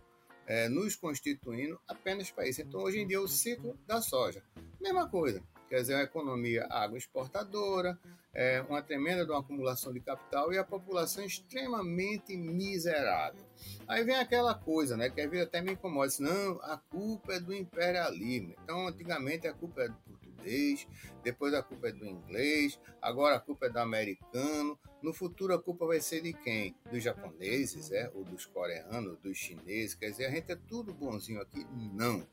[0.46, 2.62] é, nos constituindo apenas isso.
[2.62, 4.42] Então hoje em dia é o ciclo da soja.
[4.80, 7.98] Mesma coisa, quer dizer, uma economia agroexportadora,
[8.34, 13.44] é, uma tremenda de uma acumulação de capital e a população extremamente miserável.
[13.86, 17.40] Aí vem aquela coisa, né, que às vezes até me incomoda, não, a culpa é
[17.40, 18.54] do imperialismo.
[18.62, 20.86] Então, antigamente a culpa é do português,
[21.22, 24.78] depois a culpa é do inglês, agora a culpa é do americano.
[25.02, 26.74] No futuro a culpa vai ser de quem?
[26.90, 28.10] Dos japoneses, é?
[28.14, 29.94] ou dos coreanos, dos chineses.
[29.94, 31.66] Quer dizer, a gente é tudo bonzinho aqui?
[31.92, 32.26] Não.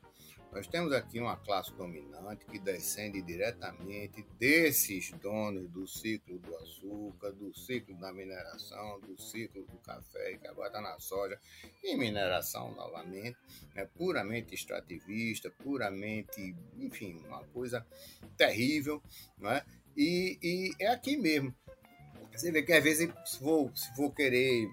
[0.56, 7.32] Nós temos aqui uma classe dominante que descende diretamente desses donos do ciclo do açúcar,
[7.32, 11.38] do ciclo da mineração, do ciclo do café, que agora está na soja,
[11.84, 13.36] e mineração novamente,
[13.74, 17.86] é puramente extrativista, puramente, enfim, uma coisa
[18.34, 19.02] terrível,
[19.36, 19.62] não é?
[19.94, 21.54] E, e é aqui mesmo.
[22.32, 24.70] Você vê que às vezes, se for, se for querer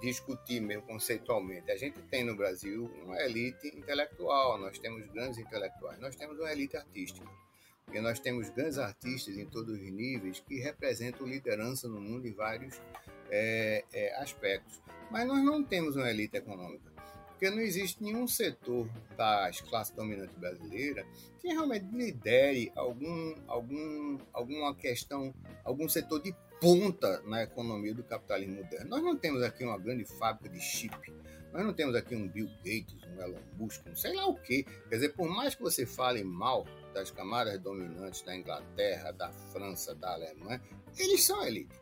[0.00, 1.70] discutir mesmo conceitualmente.
[1.70, 6.50] A gente tem no Brasil uma elite intelectual, nós temos grandes intelectuais, nós temos uma
[6.50, 7.26] elite artística.
[7.84, 12.32] Porque nós temos grandes artistas em todos os níveis que representam liderança no mundo em
[12.32, 12.78] vários
[13.30, 14.80] é, é, aspectos.
[15.10, 16.98] Mas nós não temos uma elite econômica
[17.38, 21.06] porque não existe nenhum setor das classes dominantes brasileiras
[21.40, 25.32] que realmente lidere algum, algum, alguma questão,
[25.64, 28.90] algum setor de ponta na economia do capitalismo moderno.
[28.90, 31.12] Nós não temos aqui uma grande fábrica de chip,
[31.52, 34.64] nós não temos aqui um Bill Gates, um Elon Musk, um sei lá o quê.
[34.88, 39.94] Quer dizer, por mais que você fale mal das camadas dominantes da Inglaterra, da França,
[39.94, 40.60] da Alemanha,
[40.96, 41.80] eles são elite.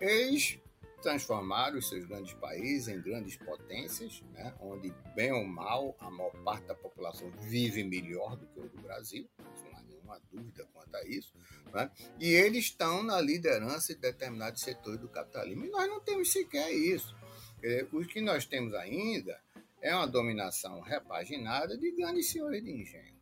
[0.00, 0.58] Eles
[1.00, 6.32] transformar os seus grandes países em grandes potências, né, onde, bem ou mal, a maior
[6.44, 9.26] parte da população vive melhor do que o do Brasil,
[9.69, 9.69] há
[10.10, 11.32] nenhuma dúvida quanto a isso,
[11.72, 16.32] né, e eles estão na liderança de determinados setores do capitalismo, e nós não temos
[16.32, 17.14] sequer isso.
[17.92, 19.38] O que nós temos ainda
[19.80, 23.20] é uma dominação repaginada de grandes senhores de engenho.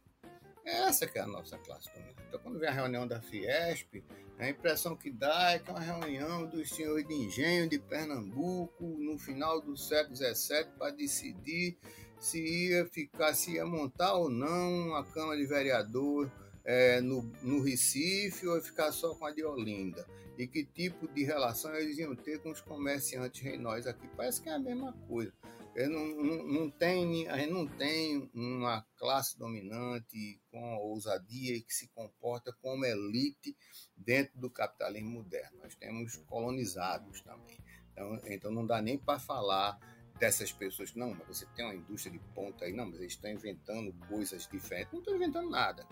[0.65, 2.23] Essa que é a nossa classe dominante.
[2.29, 4.05] Então, quando vem a reunião da Fiesp,
[4.39, 8.85] a impressão que dá é que é uma reunião dos senhores de engenho de Pernambuco
[8.85, 11.79] no final do século XVII para decidir
[12.21, 16.31] se ia ficar, se ia montar ou não a Câmara de Vereador
[16.69, 20.07] é, no, no Recife ou ficar só com a de Olinda.
[20.37, 24.07] E que tipo de relação eles iam ter com os comerciantes reinóis aqui.
[24.15, 25.33] Parece que é a mesma coisa.
[25.75, 31.89] Não, não, não, tem, a gente não tem uma classe dominante com ousadia que se
[31.89, 33.57] comporta como elite
[33.97, 35.59] dentro do capitalismo moderno.
[35.63, 37.59] Nós temos colonizados também.
[37.93, 39.79] Então, então não dá nem para falar
[40.19, 40.95] dessas pessoas.
[40.95, 42.73] Não, mas você tem uma indústria de ponta aí.
[42.73, 44.93] Não, mas eles estão inventando coisas diferentes.
[44.93, 45.87] Não estão inventando nada.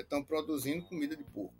[0.00, 1.54] Estão produzindo comida de porco.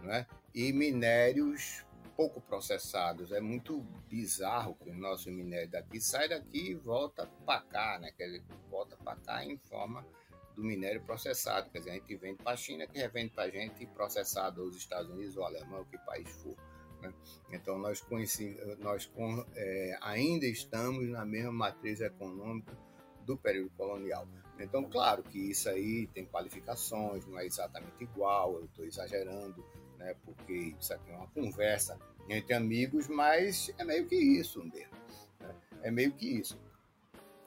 [0.00, 0.26] Né?
[0.54, 1.84] E minérios
[2.20, 3.32] pouco processados.
[3.32, 8.12] É muito bizarro que o nosso minério daqui sai daqui e volta para cá, né?
[8.14, 10.06] Quer dizer, volta para cá em forma
[10.54, 11.70] do minério processado.
[11.70, 14.76] Quer dizer, a gente vende para a China, que revende para a gente processado aos
[14.76, 16.54] Estados Unidos ou Alemanha, o que país for.
[17.00, 17.10] Né?
[17.52, 19.10] Então, nós, conheci, nós
[19.54, 22.76] é, ainda estamos na mesma matriz econômica
[23.24, 24.28] do período colonial.
[24.60, 29.64] Então, claro que isso aí tem qualificações, não é exatamente igual, eu estou exagerando,
[29.96, 30.14] né?
[30.24, 31.98] porque isso aqui é uma conversa
[32.28, 34.92] entre amigos, mas é meio que isso mesmo.
[35.40, 35.54] Né?
[35.82, 36.58] É meio que isso.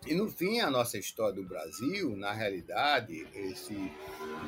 [0.06, 3.74] E no fim, a nossa história do Brasil, na realidade, esse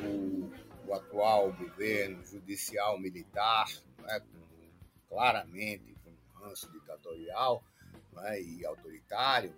[0.04, 0.50] o,
[0.86, 3.66] o atual governo judicial militar,
[4.02, 4.20] né,
[5.08, 7.64] claramente com um ranço ditatorial
[8.12, 9.54] né, e autoritário,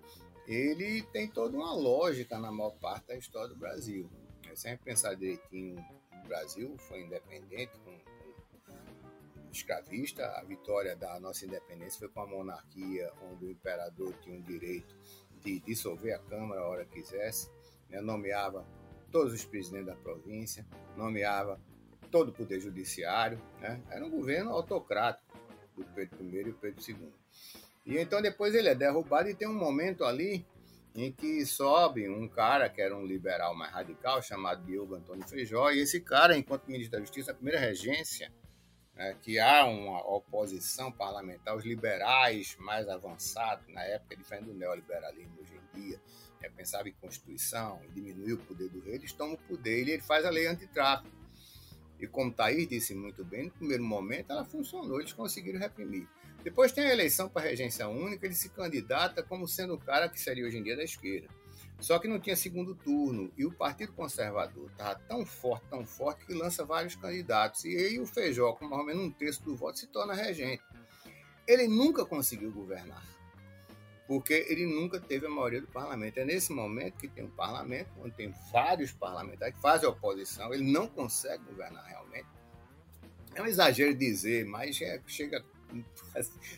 [0.49, 4.11] ele tem toda uma lógica na maior parte da história do Brasil.
[4.51, 5.79] É sempre pensar direitinho,
[6.25, 7.99] o Brasil foi independente com
[9.53, 10.27] escravista.
[10.39, 14.97] A vitória da nossa independência foi com a monarquia, onde o imperador tinha o direito
[15.43, 17.51] de dissolver a Câmara a hora que quisesse,
[17.89, 18.01] né?
[18.01, 18.67] nomeava
[19.11, 21.61] todos os presidentes da província, nomeava
[22.11, 23.41] todo o Poder Judiciário.
[23.61, 23.83] Né?
[23.91, 25.37] Era um governo autocrático
[25.77, 27.13] do Pedro I e o Pedro II.
[27.89, 30.45] E então depois ele é derrubado e tem um momento ali
[30.95, 35.71] em que sobe um cara que era um liberal mais radical, chamado Diogo Antônio Feijó,
[35.71, 38.31] e esse cara, enquanto ministro da Justiça, a primeira regência,
[38.95, 45.41] né, que há uma oposição parlamentar, os liberais mais avançados, na época, diferente do neoliberalismo
[45.41, 46.01] hoje em dia,
[46.43, 50.03] é, pensava em Constituição, diminuir o poder do rei, eles tomam o poder e ele
[50.03, 51.17] faz a lei antitráfico.
[51.99, 56.07] E como Thaís disse muito bem, no primeiro momento ela funcionou, eles conseguiram reprimir.
[56.43, 60.21] Depois tem a eleição para regência única, ele se candidata como sendo o cara que
[60.21, 61.29] seria hoje em dia da esquerda.
[61.81, 63.31] Só que não tinha segundo turno.
[63.37, 67.65] E o Partido Conservador estava tão forte, tão forte, que lança vários candidatos.
[67.65, 70.63] E aí o Feijó, com mais ou menos um terço do voto, se torna regente.
[71.47, 73.03] Ele nunca conseguiu governar
[74.09, 76.17] porque ele nunca teve a maioria do parlamento.
[76.17, 80.65] É nesse momento que tem um parlamento, onde tem vários parlamentares que fazem oposição, ele
[80.65, 82.27] não consegue governar realmente.
[83.35, 85.45] É um exagero dizer, mas é, chega.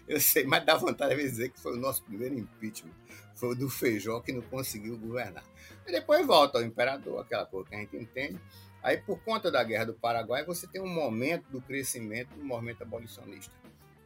[0.06, 2.92] Eu sei, mas dá vontade de dizer que foi o nosso primeiro impeachment.
[3.34, 5.44] Foi o do Feijó que não conseguiu governar.
[5.86, 8.38] E depois volta ao imperador, aquela coisa que a gente entende.
[8.82, 12.82] Aí, por conta da Guerra do Paraguai, você tem um momento do crescimento do movimento
[12.82, 13.52] abolicionista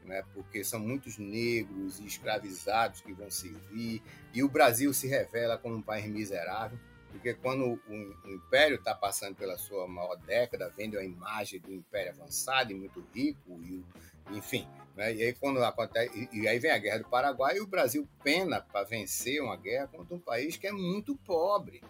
[0.05, 4.03] né, porque são muitos negros e escravizados que vão servir,
[4.33, 6.79] e o Brasil se revela como um país miserável,
[7.11, 11.73] porque quando o, o Império está passando pela sua maior década, vende a imagem do
[11.73, 13.85] Império avançado e muito rico, e,
[14.31, 14.67] enfim.
[14.97, 18.09] Né, e, aí quando acontece, e, aí vem a Guerra do Paraguai, e o Brasil
[18.23, 21.83] pena para vencer uma guerra contra um país que é muito pobre.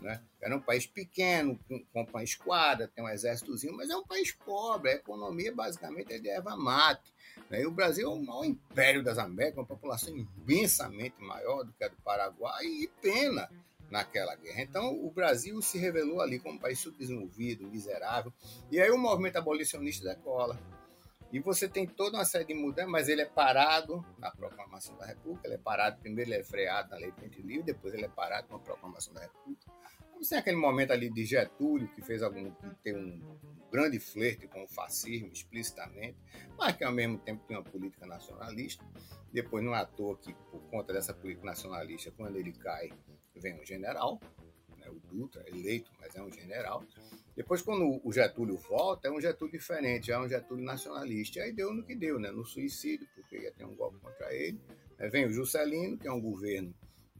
[0.00, 0.22] Né?
[0.40, 4.32] Era um país pequeno, com, com uma esquadra, tem um exércitozinho, mas é um país
[4.32, 4.90] pobre.
[4.90, 7.14] A economia basicamente é de erva mate.
[7.50, 7.62] Né?
[7.62, 11.84] E o Brasil é o maior império das Américas, uma população imensamente maior do que
[11.84, 13.48] a do Paraguai, e pena
[13.90, 14.62] naquela guerra.
[14.62, 18.32] Então, o Brasil se revelou ali como um país subdesenvolvido, miserável,
[18.70, 20.58] e aí o movimento abolicionista decola.
[21.32, 25.06] E você tem toda uma série de mudanças, mas ele é parado na proclamação da
[25.06, 28.08] República, ele é parado, primeiro ele é freado na Lei Pente Livre, depois ele é
[28.08, 29.70] parado com a proclamação da República.
[30.18, 32.50] Você tem aquele momento ali de Getúlio, que fez algum,
[32.82, 33.20] que um
[33.70, 36.16] grande flerte com o fascismo explicitamente,
[36.56, 38.82] mas que ao mesmo tempo tem uma política nacionalista.
[39.30, 42.90] Depois, não é à toa que, por conta dessa política nacionalista, quando ele cai,
[43.34, 44.18] vem um general,
[44.86, 46.84] né, o Dutra, eleito, mas é um general.
[47.34, 51.38] Depois, quando o Getúlio volta, é um Getúlio diferente, é um Getúlio nacionalista.
[51.38, 52.30] E aí deu no que deu, né?
[52.30, 54.58] no suicídio, porque ia ter um golpe contra ele.
[54.98, 56.74] Aí vem o Juscelino, que é um governo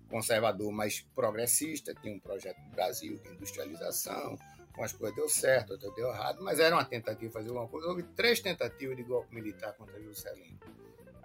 [0.09, 4.39] conservador, mas progressista, tinha um projeto do Brasil de industrialização,
[4.77, 7.89] umas coisas deu certo, outras deu errado, mas era uma tentativa de fazer alguma coisa.
[7.89, 10.59] Houve três tentativas de golpe militar contra Juscelino.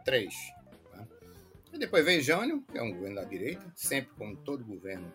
[0.03, 0.33] Três.
[0.93, 1.07] Né?
[1.71, 5.13] E depois veio Jânio, que é um governo da direita, sempre como todo governo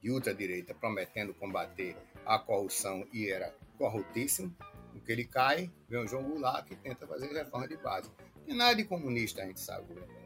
[0.00, 4.54] de ultradireita, prometendo combater a corrupção e era corruptíssimo.
[4.94, 8.10] No que ele cai, vem o João Goulart, que tenta fazer reforma de base.
[8.46, 10.18] E nada de comunista, a gente sabe, o governo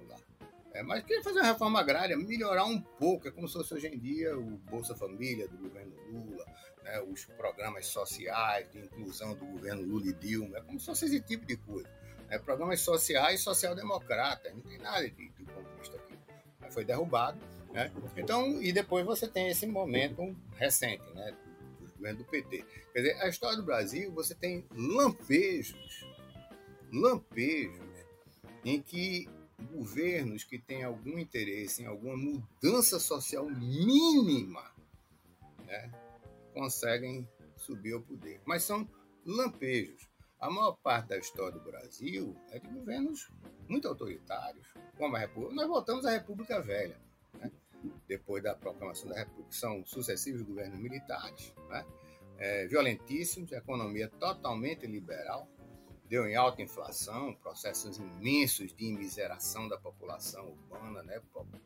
[0.75, 3.29] é, mas queria fazer uma reforma agrária, melhorar um pouco.
[3.29, 6.47] É como se fosse hoje em dia o Bolsa Família do governo Lula,
[6.83, 10.59] né, os programas sociais de inclusão do governo Lula e Dilma.
[10.59, 11.89] É como se fosse esse tipo de coisa.
[12.31, 16.19] É, programas sociais social-democratas, não tem nada de, de comunista aqui.
[16.71, 17.39] Foi derrubado.
[17.73, 17.91] Né?
[18.17, 21.35] Então, e depois você tem esse momento recente, né,
[21.81, 22.65] do governo do PT.
[22.93, 26.05] Quer dizer, a história do Brasil, você tem lampejos,
[26.93, 27.81] lampejos,
[28.65, 29.29] em que
[29.73, 34.73] governos que têm algum interesse em alguma mudança social mínima
[35.65, 35.91] né,
[36.53, 38.41] conseguem subir ao poder.
[38.45, 38.89] Mas são
[39.25, 40.09] lampejos.
[40.39, 43.31] A maior parte da história do Brasil é de governos
[43.69, 44.67] muito autoritários,
[44.99, 45.55] como a República.
[45.55, 47.01] Nós voltamos à República Velha,
[47.35, 47.51] né?
[48.13, 49.53] Depois da proclamação da República.
[49.53, 51.85] São sucessivos governos militares, né?
[52.39, 55.49] é, violentíssimos, economia totalmente liberal,
[56.09, 61.23] deu em alta inflação, processos imensos de imiseração da população urbana, né?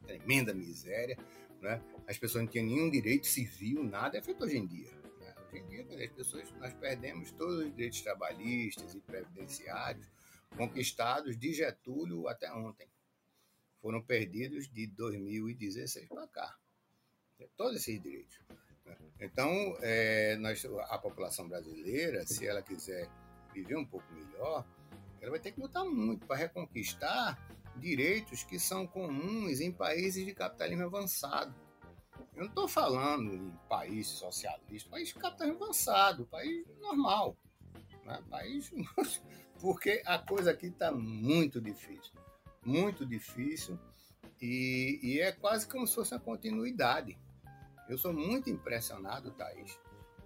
[0.07, 1.19] tremenda miséria.
[1.61, 1.83] Né?
[2.07, 4.93] As pessoas não tinham nenhum direito civil, nada é feito hoje em dia.
[5.21, 5.35] Né?
[5.49, 10.07] Hoje em dia, as pessoas, nós perdemos todos os direitos trabalhistas e previdenciários
[10.57, 12.87] conquistados de Getúlio até ontem.
[13.87, 16.57] Foram perdidos de 2016 para cá.
[17.57, 18.37] Todos esses direitos.
[19.21, 19.49] Então,
[19.81, 23.09] é, nós, a população brasileira, se ela quiser
[23.55, 24.67] viver um pouco melhor,
[25.21, 27.39] ela vai ter que lutar muito para reconquistar
[27.77, 31.55] direitos que são comuns em países de capitalismo avançado.
[32.35, 37.37] Eu não estou falando em país socialista, país de capitalismo avançado, país normal.
[38.05, 38.21] Né?
[38.29, 38.69] País...
[39.63, 42.26] Porque a coisa aqui está muito difícil.
[42.67, 43.79] Muito difícil.
[44.43, 47.17] E, e é quase como se fosse uma continuidade.
[47.89, 49.79] Eu sou muito impressionado, Thaís,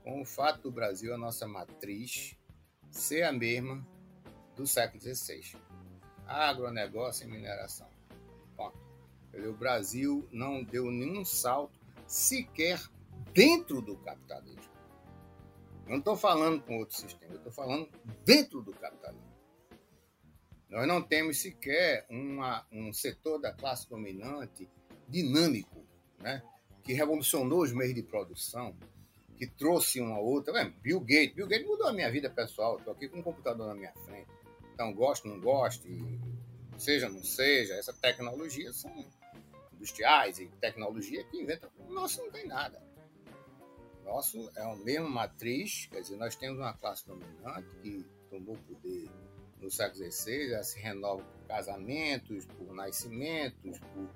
[0.03, 2.35] com o fato do Brasil, a nossa matriz,
[2.91, 3.87] ser a mesma
[4.57, 5.55] do século XVI.
[6.27, 7.89] Agronegócio e mineração.
[9.33, 12.81] O Brasil não deu nenhum salto sequer
[13.33, 14.73] dentro do capitalismo.
[15.85, 17.89] Eu não estou falando com outro sistema, eu estou falando
[18.25, 19.30] dentro do capitalismo.
[20.71, 24.69] Nós não temos sequer uma, um setor da classe dominante
[25.09, 25.85] dinâmico,
[26.21, 26.43] né?
[26.85, 28.77] que revolucionou os meios de produção,
[29.37, 30.61] que trouxe uma outra.
[30.61, 31.35] É, Bill Gates.
[31.35, 32.79] Bill Gates mudou a minha vida pessoal.
[32.79, 34.29] Estou aqui com um computador na minha frente.
[34.73, 35.87] Então, gosto, não gosto,
[36.79, 38.91] seja, não seja, essa tecnologia são
[39.75, 41.71] industriais e tecnologia que inventa.
[41.79, 42.83] O nosso não tem nada.
[44.05, 49.09] Nosso é a mesma matriz, quer dizer, nós temos uma classe dominante que tomou poder
[49.61, 54.09] no século XVI, ela se renova por casamentos, por nascimentos, por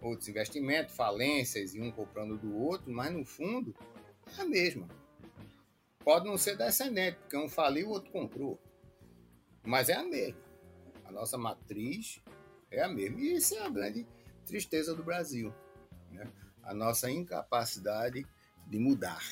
[0.00, 3.74] outros investimentos, falências e um comprando do outro, mas no fundo
[4.38, 4.88] é a mesma.
[6.04, 8.58] Pode não ser descendente, porque um faliu, o outro comprou.
[9.64, 10.40] Mas é a mesma.
[11.04, 12.22] A nossa matriz
[12.70, 13.20] é a mesma.
[13.20, 14.06] E isso é a grande
[14.46, 15.52] tristeza do Brasil.
[16.12, 16.24] Né?
[16.62, 18.24] A nossa incapacidade
[18.68, 19.22] de mudar.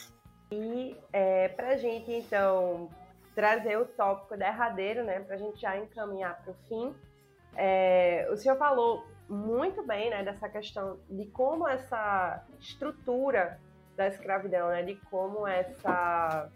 [0.51, 2.91] E é, para a gente, então,
[3.35, 6.95] trazer o tópico derradeiro, né, para a gente já encaminhar para o fim,
[7.57, 13.59] é, o senhor falou muito bem né, dessa questão de como essa estrutura
[13.97, 16.51] da escravidão, né, de como essa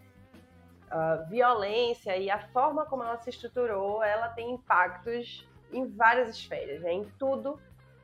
[1.29, 6.91] violência e a forma como ela se estruturou, ela tem impactos em várias esferas, né,
[6.91, 7.59] em tudo,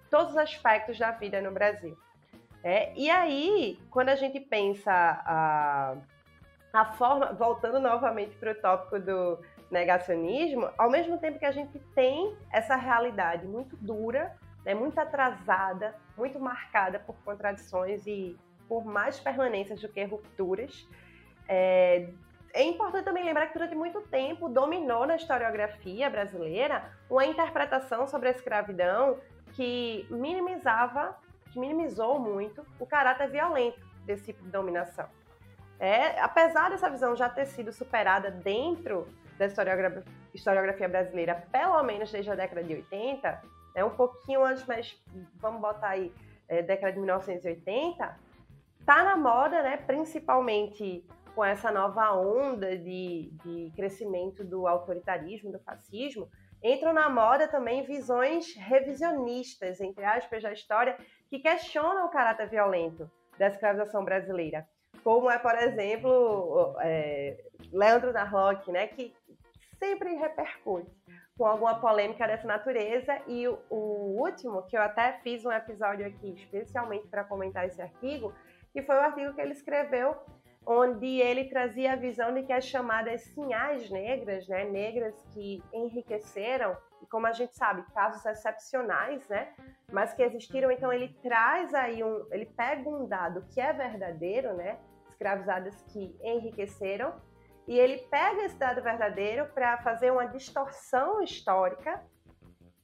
[0.09, 1.97] todos os aspectos da vida no Brasil.
[2.63, 5.95] É, e aí, quando a gente pensa a,
[6.75, 9.39] a forma, voltando novamente para o tópico do
[9.71, 15.95] negacionismo, ao mesmo tempo que a gente tem essa realidade muito dura, né, muito atrasada,
[16.17, 20.87] muito marcada por contradições e por mais permanências do que rupturas,
[21.47, 22.09] é,
[22.53, 28.29] é importante também lembrar que durante muito tempo dominou na historiografia brasileira uma interpretação sobre
[28.29, 29.19] a escravidão
[29.53, 31.15] que minimizava
[31.51, 35.07] que minimizou muito o caráter violento desse tipo de dominação.
[35.79, 39.07] É, apesar dessa visão já ter sido superada dentro
[39.37, 40.03] da historiografia,
[40.33, 43.41] historiografia brasileira, pelo menos desde a década de 80,
[43.75, 44.97] é um pouquinho antes, mas
[45.35, 46.13] vamos botar aí
[46.47, 48.19] é, década de 1980,
[48.85, 55.59] tá na moda, né, principalmente com essa nova onda de, de crescimento do autoritarismo, do
[55.59, 56.29] fascismo,
[56.63, 60.97] entram na moda também visões revisionistas, entre aspas, da história,
[61.29, 64.65] que questionam o caráter violento da escravização brasileira.
[65.05, 67.37] Como é, por exemplo, é,
[67.71, 69.13] Leandro Narlock, né, que
[69.77, 70.89] sempre repercute
[71.37, 73.21] com alguma polêmica dessa natureza.
[73.27, 77.79] E o, o último, que eu até fiz um episódio aqui especialmente para comentar esse
[77.79, 78.33] artigo,
[78.73, 80.17] que foi o artigo que ele escreveu
[80.65, 86.75] onde ele trazia a visão de que as chamadas sinhais negras, né, negras que enriqueceram,
[87.03, 89.53] e como a gente sabe, casos excepcionais, né,
[89.91, 94.55] mas que existiram, então ele traz aí um, ele pega um dado que é verdadeiro,
[94.55, 94.79] né,
[95.15, 97.13] escravizadas que enriqueceram,
[97.67, 102.03] e ele pega esse dado verdadeiro para fazer uma distorção histórica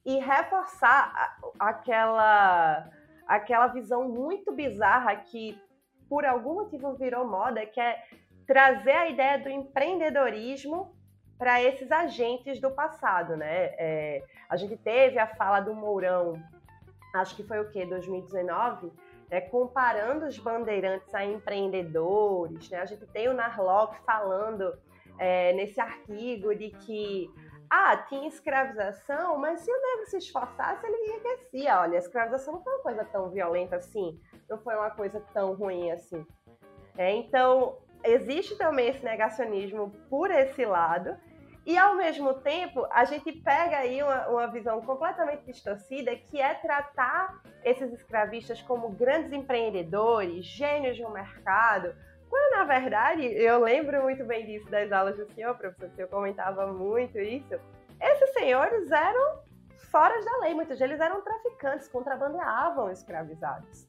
[0.04, 2.90] e reforçar aquela
[3.26, 5.60] aquela visão muito bizarra que
[6.08, 8.02] por algum motivo virou moda, que é
[8.46, 10.94] trazer a ideia do empreendedorismo
[11.38, 13.74] para esses agentes do passado, né?
[13.78, 16.34] É, a gente teve a fala do Mourão,
[17.14, 18.92] acho que foi o quê, 2019,
[19.32, 22.82] né, comparando os bandeirantes a empreendedores, né?
[22.82, 24.78] A gente tem o Narlock falando
[25.18, 27.30] é, nesse artigo de que
[27.70, 31.80] ah, tinha escravização, mas se o negro se esforçasse, ele enriquecia.
[31.80, 34.20] Olha, a escravização não foi uma coisa tão violenta assim,
[34.50, 36.26] não foi uma coisa tão ruim assim.
[36.98, 41.16] É, então, existe também esse negacionismo por esse lado,
[41.64, 46.54] e ao mesmo tempo, a gente pega aí uma, uma visão completamente distorcida, que é
[46.54, 51.94] tratar esses escravistas como grandes empreendedores, gênios um mercado,
[52.32, 56.08] quando, na verdade, eu lembro muito bem disso das aulas do senhor, professor, que eu
[56.08, 57.60] comentava muito isso.
[58.00, 59.42] Esses senhores eram
[59.90, 63.86] fora da lei, muitos deles eram traficantes, contrabandeavam escravizados.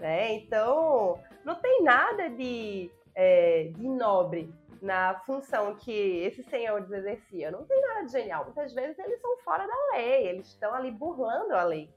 [0.00, 0.34] Né?
[0.34, 4.52] Então, não tem nada de, é, de nobre
[4.84, 7.50] na função que esses senhores exerciam.
[7.50, 8.44] Não tem nada de genial.
[8.44, 11.88] Muitas vezes eles são fora da lei, eles estão ali burlando a lei.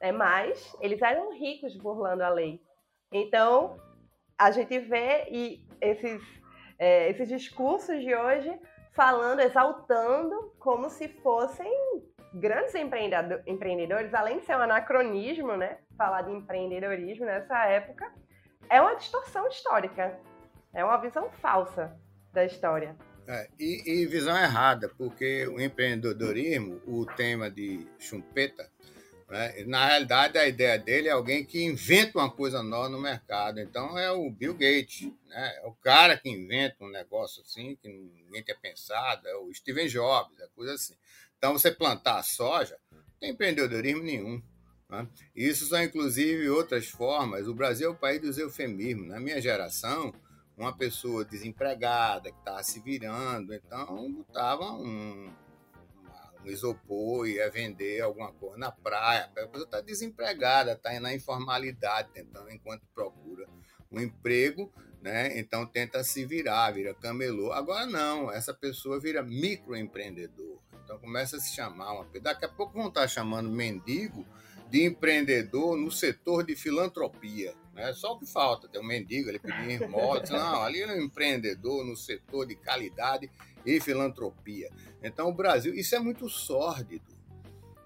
[0.00, 2.62] É, mas eles eram ricos burlando a lei.
[3.12, 3.76] Então,
[4.38, 6.22] a gente vê e esses,
[6.78, 8.56] é, esses discursos de hoje
[8.92, 11.70] falando, exaltando como se fossem
[12.32, 18.14] grandes empreendedores, além de ser um anacronismo, né, falar de empreendedorismo nessa época,
[18.68, 20.16] é uma distorção histórica,
[20.72, 21.98] é uma visão falsa
[22.32, 22.96] da história.
[23.26, 28.68] É, e, e, visão errada, porque o empreendedorismo, o tema de Chumpeta,
[29.28, 33.60] né, na realidade a ideia dele é alguém que inventa uma coisa nova no mercado.
[33.60, 37.88] Então é o Bill Gates, né, é o cara que inventa um negócio assim que
[37.88, 40.94] ninguém tinha pensado, é o Steven Jobs, é coisa assim.
[41.38, 44.42] Então você plantar soja, não tem empreendedorismo nenhum.
[44.88, 45.06] Né?
[45.36, 47.46] Isso são inclusive outras formas.
[47.46, 49.06] O Brasil é o país dos eufemismos.
[49.06, 50.12] Na minha geração,
[50.60, 55.32] uma pessoa desempregada que estava se virando, então botava um,
[56.44, 59.24] um isopor ia vender alguma coisa na praia.
[59.24, 63.48] A pessoa está desempregada, está na informalidade, tentando enquanto procura
[63.90, 65.38] um emprego, né?
[65.38, 67.52] Então tenta se virar, vira camelô.
[67.52, 70.58] Agora não, essa pessoa vira microempreendedor.
[70.84, 72.20] Então começa a se chamar uma.
[72.20, 74.26] Daqui a pouco vão estar chamando mendigo
[74.68, 77.54] de empreendedor no setor de filantropia.
[77.76, 78.68] É só o que falta.
[78.68, 80.22] Tem um mendigo, ele pedindo esmola.
[80.30, 83.30] Não, ali é um empreendedor no setor de qualidade
[83.64, 84.70] e filantropia.
[85.02, 87.20] Então, o Brasil, isso é muito sórdido.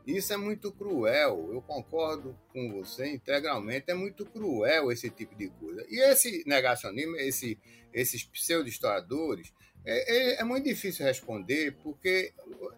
[0.07, 1.51] Isso é muito cruel.
[1.53, 3.91] Eu concordo com você integralmente.
[3.91, 5.85] É muito cruel esse tipo de coisa.
[5.89, 7.59] E esse negacionismo, esse,
[7.93, 9.53] esses pseudo-historiadores,
[9.85, 12.33] é, é, é, muito difícil responder, porque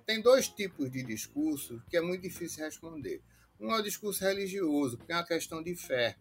[0.05, 3.23] tem dois tipos de discurso que é muito difícil responder.
[3.61, 6.17] Um é o discurso religioso, que é uma questão de fé.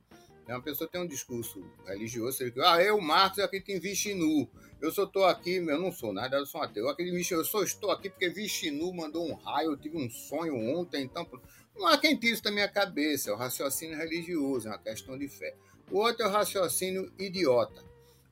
[0.48, 4.48] Uma pessoa tem um discurso religioso, ele ah, eu, Marcos, acredito em Vishnu.
[4.80, 6.84] Eu só estou aqui, eu não sou nada, eu sou um ateu.
[6.84, 10.56] Eu, acredito, eu só estou aqui porque Vishnu mandou um raio, eu tive um sonho
[10.56, 11.28] ontem, então...
[11.76, 15.18] Não há quem tire isso da minha cabeça, é o raciocínio religioso, é uma questão
[15.18, 15.56] de fé.
[15.91, 17.84] O outro é o raciocínio idiota.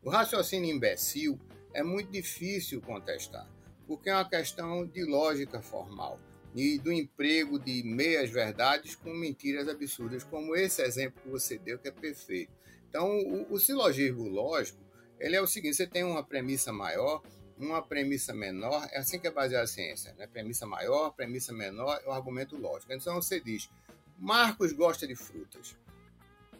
[0.01, 1.37] O raciocínio imbecil
[1.73, 3.45] é muito difícil contestar,
[3.85, 6.19] porque é uma questão de lógica formal
[6.55, 11.79] e do emprego de meias verdades com mentiras absurdas, como esse exemplo que você deu,
[11.79, 12.51] que é perfeito.
[12.89, 14.79] Então, o, o silogismo lógico,
[15.19, 17.23] ele é o seguinte, você tem uma premissa maior,
[17.57, 20.27] uma premissa menor, é assim que é baseada a ciência, né?
[20.27, 22.93] Premissa maior, premissa menor é o argumento lógico.
[22.93, 23.69] Então, você diz,
[24.17, 25.75] Marcos gosta de frutas.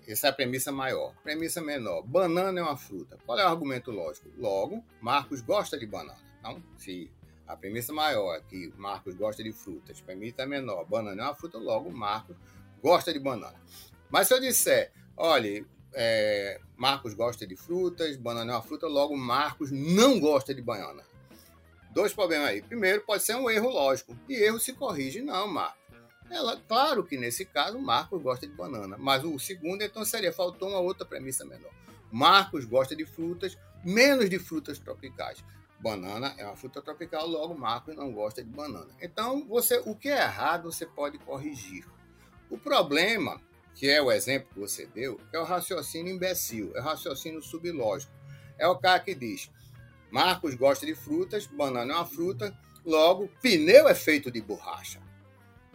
[0.08, 1.16] Essa é a premissa maior.
[1.24, 3.18] Premissa menor, banana é uma fruta.
[3.26, 4.30] Qual é o argumento lógico?
[4.38, 6.20] Logo, Marcos gosta de banana.
[6.40, 7.10] Então, se
[7.48, 11.58] a premissa maior é que Marcos gosta de frutas, premissa menor, banana é uma fruta,
[11.58, 12.36] logo Marcos
[12.82, 13.56] gosta de banana.
[14.10, 19.16] Mas se eu disser, olha, é, Marcos gosta de frutas, banana é uma fruta, logo
[19.18, 21.04] Marcos não gosta de banana.
[21.92, 22.62] Dois problemas aí.
[22.62, 24.18] Primeiro, pode ser um erro lógico.
[24.28, 25.84] E erro se corrige, não, Marcos.
[26.30, 30.70] Ela, claro que nesse caso Marcos gosta de banana, mas o segundo então seria faltou
[30.70, 31.72] uma outra premissa menor.
[32.12, 35.44] Marcos gosta de frutas, menos de frutas tropicais.
[35.84, 38.88] Banana é uma fruta tropical, logo Marcos não gosta de banana.
[39.02, 41.86] Então, você, o que é errado, você pode corrigir.
[42.50, 43.42] O problema,
[43.76, 48.14] que é o exemplo que você deu, é o raciocínio imbecil, é o raciocínio sublógico.
[48.58, 49.52] É o cara que diz:
[50.10, 55.02] Marcos gosta de frutas, banana é uma fruta, logo pneu é feito de borracha.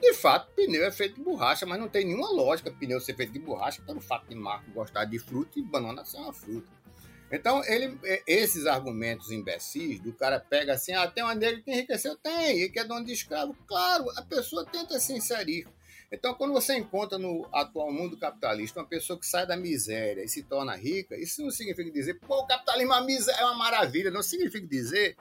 [0.00, 3.34] De fato, pneu é feito de borracha, mas não tem nenhuma lógica pneu ser feito
[3.34, 6.77] de borracha pelo fato de Marcos gostar de fruta e banana ser uma fruta.
[7.30, 11.70] Então, ele, é, esses argumentos imbecis, do cara pega assim, ah, tem uma negra que
[11.70, 12.16] enriqueceu?
[12.16, 13.54] Tem, e que é dono de escravo.
[13.66, 15.66] Claro, a pessoa tenta se inserir.
[16.10, 20.28] Então, quando você encontra no atual mundo capitalista uma pessoa que sai da miséria e
[20.28, 24.10] se torna rica, isso não significa dizer, pô, o capitalismo é uma maravilha.
[24.10, 25.16] Não significa dizer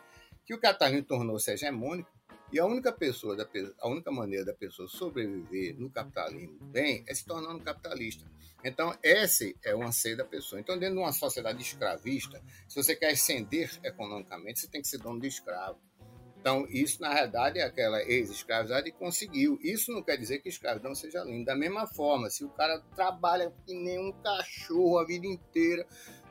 [0.45, 2.09] que o capitalismo tornou-se hegemônico
[2.51, 3.47] e a única pessoa, da,
[3.79, 8.25] a única maneira da pessoa sobreviver no capitalismo bem é se tornando capitalista.
[8.63, 10.59] Então, esse é o anseio da pessoa.
[10.59, 14.97] Então, dentro de uma sociedade escravista, se você quer ascender economicamente, você tem que ser
[14.97, 15.79] dono de escravo.
[16.39, 19.59] Então, isso, na realidade, é aquela ex-escravidade que conseguiu.
[19.61, 21.51] Isso não quer dizer que escravidão seja linda.
[21.51, 25.85] Da mesma forma, se o cara trabalha que nem um cachorro a vida inteira,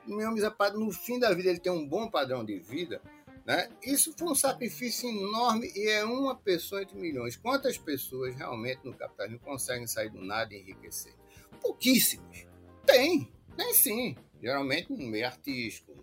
[0.07, 3.01] no fim da vida ele tem um bom padrão de vida,
[3.47, 3.71] né?
[3.81, 7.37] Isso foi um sacrifício enorme e é uma pessoa entre milhões.
[7.37, 11.15] Quantas pessoas realmente no capitalismo conseguem sair do nada e enriquecer?
[11.61, 12.45] Pouquíssimos.
[12.85, 14.17] Tem, tem sim.
[14.43, 15.95] Geralmente no meio artístico,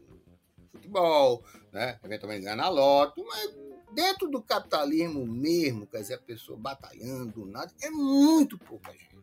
[0.71, 1.99] futebol, né?
[2.03, 3.53] eventualmente ganhar na loto, mas
[3.93, 9.21] dentro do capitalismo mesmo, quer dizer, a pessoa batalhando, nada, é muito pouca gente.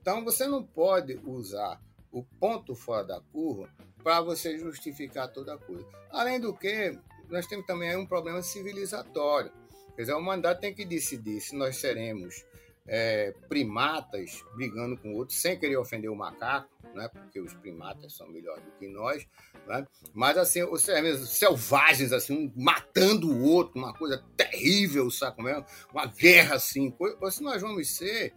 [0.00, 1.80] Então você não pode usar
[2.10, 3.68] o ponto fora da curva
[4.02, 5.86] para você justificar toda a coisa.
[6.10, 6.98] Além do que,
[7.30, 9.52] nós temos também um problema civilizatório.
[9.94, 12.44] Quer dizer, a humanidade tem que decidir se nós seremos
[12.86, 17.08] é, primatas brigando com outros, sem querer ofender o macaco, né?
[17.08, 19.26] porque os primatas são melhores do que nós,
[19.66, 19.86] né?
[20.14, 20.86] mas assim, os
[21.28, 25.64] selvagens, assim, um matando o outro, uma coisa terrível, sabe como é?
[25.92, 28.32] Uma guerra assim, ou se nós vamos ser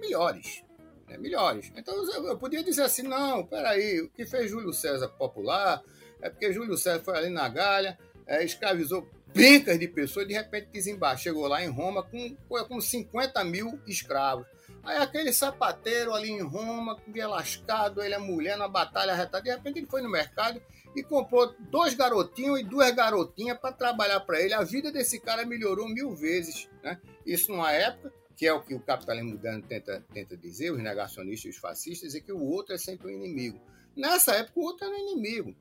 [0.00, 0.64] melhores,
[1.06, 1.16] né?
[1.18, 1.72] melhores.
[1.76, 1.94] Então
[2.24, 5.82] eu podia dizer assim, não, peraí, o que fez Júlio César popular
[6.22, 10.68] é porque Júlio César foi ali na Galha, é, escravizou pencas de pessoas, de repente
[10.72, 12.36] desembarcou, chegou lá em Roma com,
[12.68, 14.46] com 50 mil escravos.
[14.82, 19.44] Aí aquele sapateiro ali em Roma, que via lascado, ele é mulher na batalha retada,
[19.44, 20.60] de repente ele foi no mercado
[20.96, 24.54] e comprou dois garotinhos e duas garotinhas para trabalhar para ele.
[24.54, 26.68] A vida desse cara melhorou mil vezes.
[26.82, 26.98] Né?
[27.24, 31.44] Isso numa época, que é o que o capitalismo moderno tenta, tenta dizer, os negacionistas
[31.44, 33.60] e os fascistas, é que o outro é sempre o um inimigo.
[33.94, 35.54] Nessa época, o outro era o inimigo.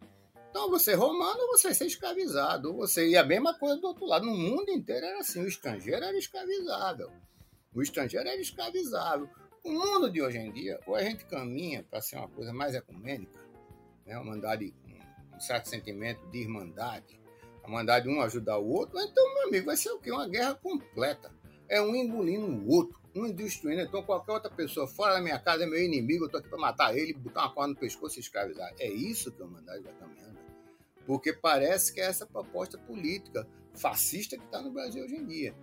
[0.49, 2.73] Então, você romano, você ser escravizado.
[2.76, 3.07] Você...
[3.07, 4.26] E a mesma coisa do outro lado.
[4.26, 5.41] No mundo inteiro era assim.
[5.41, 7.11] O estrangeiro era escravizável.
[7.73, 9.30] O estrangeiro era escravizável.
[9.63, 12.73] O mundo de hoje em dia, ou a gente caminha para ser uma coisa mais
[12.73, 13.39] ecumênica,
[14.05, 14.15] né?
[14.15, 14.73] uma mandade,
[15.35, 17.19] um certo sentimento de irmandade,
[17.63, 20.11] a mandade de um ajudar o outro, então, meu amigo, vai ser o quê?
[20.11, 21.31] Uma guerra completa.
[21.67, 23.81] É um engolindo o outro, um destruindo.
[23.81, 26.57] Então, qualquer outra pessoa fora da minha casa é meu inimigo, eu estou aqui para
[26.57, 28.73] matar ele, botar uma corda no pescoço e escravizar.
[28.80, 30.28] É isso que a humanidade vai caminhando
[31.10, 35.56] porque parece que é essa proposta política fascista que está no Brasil hoje em dia.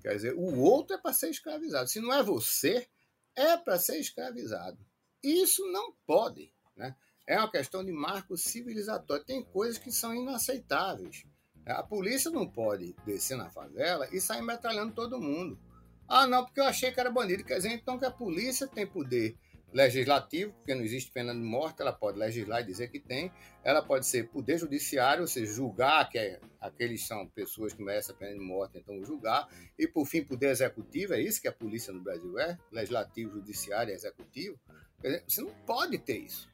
[0.00, 1.86] Quer dizer, o outro é para ser escravizado.
[1.86, 2.88] Se não é você,
[3.36, 4.78] é para ser escravizado.
[5.22, 6.50] Isso não pode.
[6.74, 6.96] Né?
[7.26, 9.22] É uma questão de marco civilizatório.
[9.22, 11.26] Tem coisas que são inaceitáveis.
[11.66, 15.60] A polícia não pode descer na favela e sair metralhando todo mundo.
[16.08, 17.44] Ah, não, porque eu achei que era bandido.
[17.44, 19.36] Quer dizer, então que a polícia tem poder
[19.76, 23.30] legislativo, porque não existe pena de morte, ela pode legislar e dizer que tem.
[23.62, 28.14] Ela pode ser poder judiciário, ou seja, julgar que é, aqueles são pessoas que merecem
[28.14, 29.46] a pena de morte, então julgar.
[29.78, 33.92] E, por fim, poder executivo, é isso que a polícia no Brasil é: legislativo, judiciário
[33.92, 34.58] e executivo.
[35.02, 36.50] Dizer, você não pode ter isso.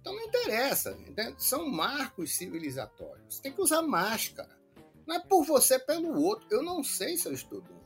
[0.00, 0.92] Então não interessa.
[0.92, 1.42] Entende?
[1.42, 3.34] São marcos civilizatórios.
[3.36, 4.56] Você tem que usar máscara.
[5.04, 6.46] Não é por você, é pelo outro.
[6.48, 7.81] Eu não sei se eu estou doente.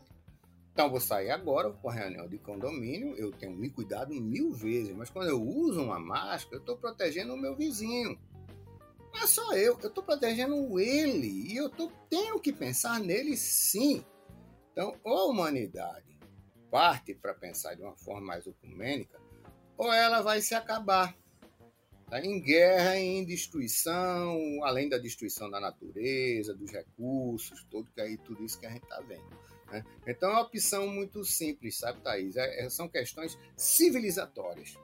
[0.76, 5.08] Então, vou sair agora para reunião de condomínio, eu tenho me cuidado mil vezes, mas
[5.08, 8.20] quando eu uso uma máscara, eu estou protegendo o meu vizinho.
[9.10, 13.38] Não é só eu, eu estou protegendo ele e eu tô, tenho que pensar nele
[13.38, 14.04] sim.
[14.70, 16.18] Então, ou a humanidade
[16.70, 19.18] parte para pensar de uma forma mais ecumênica,
[19.78, 21.16] ou ela vai se acabar.
[22.10, 22.20] Tá?
[22.20, 28.44] Em guerra, em destruição, além da destruição da natureza, dos recursos, tudo, que aí, tudo
[28.44, 29.55] isso que a gente está vendo.
[29.70, 29.84] Né?
[30.06, 32.36] Então é uma opção muito simples, sabe, Thaís?
[32.36, 34.78] É, é, são questões civilizatórias.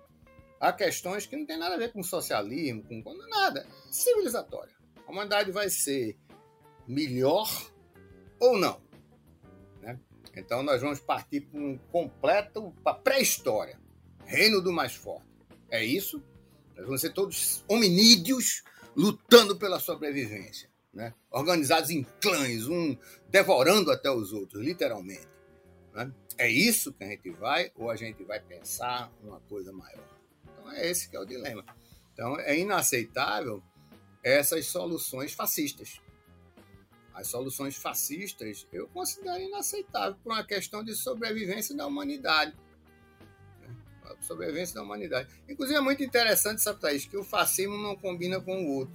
[0.61, 3.67] Há questões que não tem nada a ver com socialismo, com, nada.
[3.91, 4.75] Civilizatória.
[5.07, 6.17] A humanidade vai ser
[6.87, 7.49] melhor
[8.39, 8.81] ou não.
[9.81, 9.99] Né?
[10.37, 13.81] Então nós vamos partir para um completo, para pré-história.
[14.25, 15.27] Reino do mais forte.
[15.69, 16.23] É isso?
[16.77, 18.63] Nós vamos ser todos hominídeos
[18.95, 21.15] lutando pela sobrevivência né?
[21.31, 22.97] organizados em clãs, um
[23.29, 25.29] devorando até os outros, literalmente.
[25.95, 26.13] Né?
[26.39, 30.05] É isso que a gente vai, ou a gente vai pensar uma coisa maior?
[30.45, 31.65] Então é esse que é o dilema.
[32.13, 33.63] Então é inaceitável
[34.23, 36.01] essas soluções fascistas.
[37.15, 42.55] As soluções fascistas eu considero inaceitável por uma questão de sobrevivência da humanidade.
[43.61, 43.77] Né?
[44.21, 45.29] Sobrevivência da humanidade.
[45.49, 48.95] Inclusive é muito interessante, sabe, Thaís, que o fascismo não combina com o outro.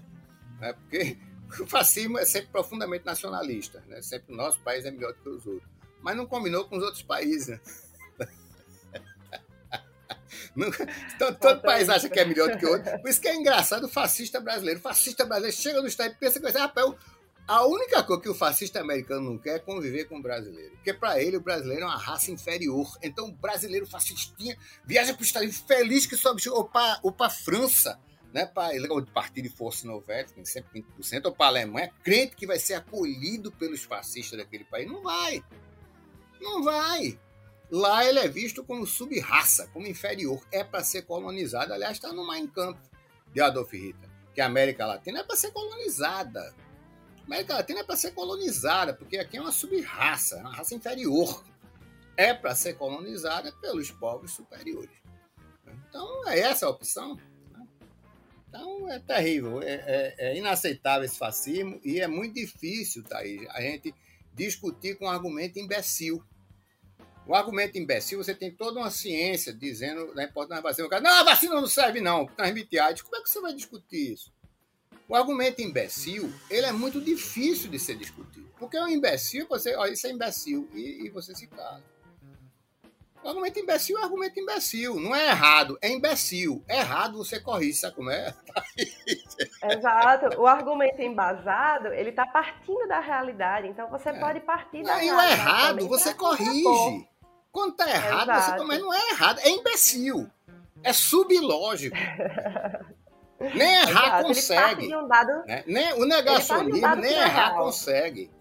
[0.60, 0.74] Né?
[0.74, 1.18] Porque
[1.60, 4.02] o fascismo é sempre profundamente nacionalista, né?
[4.02, 5.70] sempre o nosso país é melhor do que os outros.
[6.02, 7.60] Mas não combinou com os outros países.
[10.56, 10.68] Né?
[11.16, 13.00] então, todo país acha que é melhor do que o outro.
[13.00, 14.80] Por isso que é engraçado o fascista brasileiro.
[14.80, 16.96] O fascista brasileiro chega no estado e pensa que vai ser, rapaz,
[17.48, 20.72] a única coisa que o fascista americano não quer é conviver com o brasileiro.
[20.72, 22.92] Porque para ele o brasileiro é uma raça inferior.
[23.02, 28.00] Então o brasileiro fascistinha viaja para Estados Unidos feliz que sobe ou para a França
[28.34, 28.72] né, para
[29.14, 33.52] partir de força novética, sempre 20%, ou para a Alemanha, crente que vai ser acolhido
[33.52, 34.88] pelos fascistas daquele país.
[34.88, 35.44] Não vai.
[36.40, 37.20] Não vai.
[37.70, 40.42] Lá ele é visto como sub-raça, como inferior.
[40.52, 41.74] É para ser colonizado.
[41.74, 42.80] Aliás, está no Mein Kampf
[43.34, 46.56] de Adolf Hitler, que a América Latina é para ser colonizada.
[47.22, 50.76] A América Latina é para ser colonizada, porque aqui é uma sub-raça, é uma raça
[50.76, 51.44] inferior.
[52.16, 54.96] É para ser colonizada pelos povos superiores.
[55.90, 57.18] Então, é essa a opção.
[58.48, 63.62] Então é terrível, é, é, é, inaceitável esse fascismo e é muito difícil, Thaís, a
[63.62, 63.94] gente
[64.34, 66.24] discutir com um argumento imbecil.
[67.26, 71.02] O argumento imbecil, você tem toda uma ciência dizendo da importância da vacina.
[71.02, 73.02] Não, a vacina não serve não, transmite AIDS.
[73.02, 74.32] Como é que você vai discutir isso?
[75.10, 78.48] O argumento imbecil, ele é muito difícil de ser discutido.
[78.58, 81.84] Porque o imbecil, você, ó, isso é imbecil, e, e você se cala.
[83.26, 85.00] Argumento imbecil é argumento imbecil.
[85.00, 86.64] Não é errado, é imbecil.
[86.68, 88.34] É errado, você corrige, sabe como é?
[89.70, 90.40] Exato.
[90.40, 93.68] O argumento embasado, ele está partindo da realidade.
[93.68, 94.20] Então você é.
[94.20, 95.32] pode partir da não, realidade.
[95.32, 97.08] E o errado, você corrige.
[97.52, 98.52] Quando está errado, Exato.
[98.52, 99.40] você também não é errado.
[99.40, 100.30] É imbecil.
[100.84, 101.98] É subilógico.
[103.40, 104.24] Nem errar Exato.
[104.24, 104.96] consegue.
[104.96, 105.46] Um dado...
[105.46, 105.64] né?
[105.68, 107.66] nem, o negacionismo um nem errar real.
[107.66, 108.32] consegue.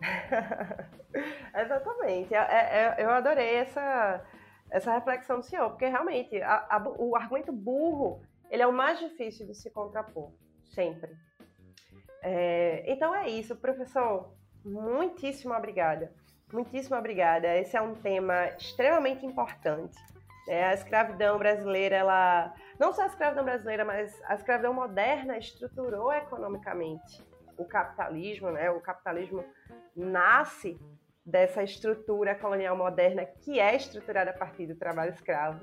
[1.54, 2.34] Exatamente.
[2.34, 4.24] É, é, eu adorei essa,
[4.70, 8.20] essa reflexão do senhor, porque realmente a, a, o argumento burro
[8.50, 10.30] ele é o mais difícil de se contrapor,
[10.64, 11.10] sempre.
[12.22, 14.34] É, então é isso, professor.
[14.64, 16.12] Muitíssimo obrigada.
[16.52, 17.54] Muitíssimo obrigada.
[17.56, 19.96] Esse é um tema extremamente importante.
[20.48, 26.12] É, a escravidão brasileira, ela não só a escravidão brasileira, mas a escravidão moderna estruturou
[26.12, 27.22] economicamente
[27.56, 28.70] o capitalismo, né?
[28.70, 29.44] O capitalismo
[29.96, 30.78] nasce
[31.24, 35.60] dessa estrutura colonial moderna que é estruturada a partir do trabalho escravo.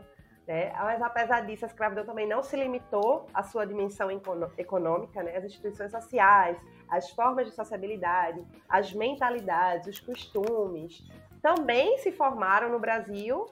[0.48, 0.74] Né?
[0.74, 4.10] Mas apesar disso, a escravidão também não se limitou à sua dimensão
[4.58, 5.38] econômica, né?
[5.38, 6.58] as instituições sociais,
[6.90, 11.08] as formas de sociabilidade, as mentalidades, os costumes,
[11.42, 13.46] também se formaram no Brasil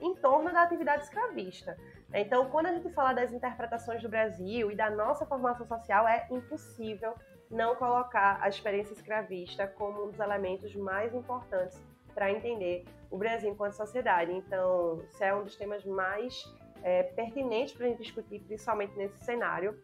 [0.00, 1.76] em torno da atividade escravista.
[2.12, 6.26] Então, quando a gente fala das interpretações do Brasil e da nossa formação social, é
[6.30, 7.14] impossível
[7.50, 11.82] não colocar a experiência escravista como um dos elementos mais importantes
[12.14, 14.32] para entender o Brasil enquanto sociedade.
[14.32, 16.44] Então, isso é um dos temas mais
[16.82, 19.78] é, pertinentes para a gente discutir, principalmente nesse cenário.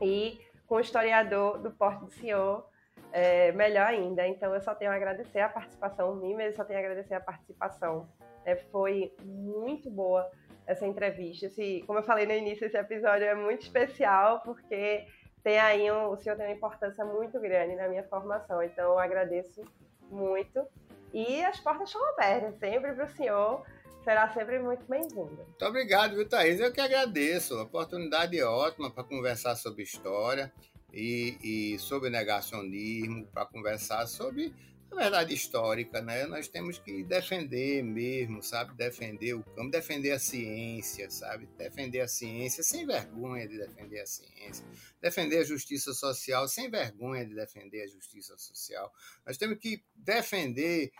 [0.00, 2.66] E com o historiador do Porto do Senhor,
[3.12, 4.26] é, melhor ainda.
[4.26, 7.20] Então, eu só tenho a agradecer a participação, mim mesmo só tenho a agradecer a
[7.20, 8.08] participação.
[8.44, 10.30] É, foi muito boa
[10.66, 11.46] essa entrevista.
[11.46, 15.06] Esse, como eu falei no início, esse episódio é muito especial, porque
[15.46, 18.98] tem aí um, o senhor tem uma importância muito grande na minha formação, então eu
[18.98, 19.62] agradeço
[20.10, 20.60] muito.
[21.14, 23.64] E as portas estão abertas sempre para o senhor,
[24.02, 25.36] será sempre muito bem-vindo.
[25.36, 26.58] Muito obrigado, viu, Thaís?
[26.58, 27.54] Eu que agradeço.
[27.54, 30.52] A oportunidade é ótima para conversar sobre história
[30.92, 34.52] e, e sobre negacionismo, para conversar sobre
[34.90, 36.26] a verdade histórica, né?
[36.26, 38.74] Nós temos que defender mesmo, sabe?
[38.74, 41.46] Defender o campo, defender a ciência, sabe?
[41.58, 44.64] Defender a ciência sem vergonha de defender a ciência.
[45.00, 48.92] Defender a justiça social sem vergonha de defender a justiça social.
[49.26, 50.92] Nós temos que defender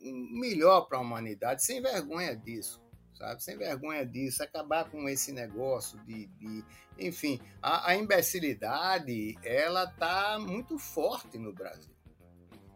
[0.00, 2.80] o melhor para a humanidade sem vergonha disso.
[3.14, 3.42] Sabe?
[3.42, 6.64] Sem vergonha disso, acabar com esse negócio de, de
[6.98, 11.99] enfim, a, a imbecilidade ela está muito forte no Brasil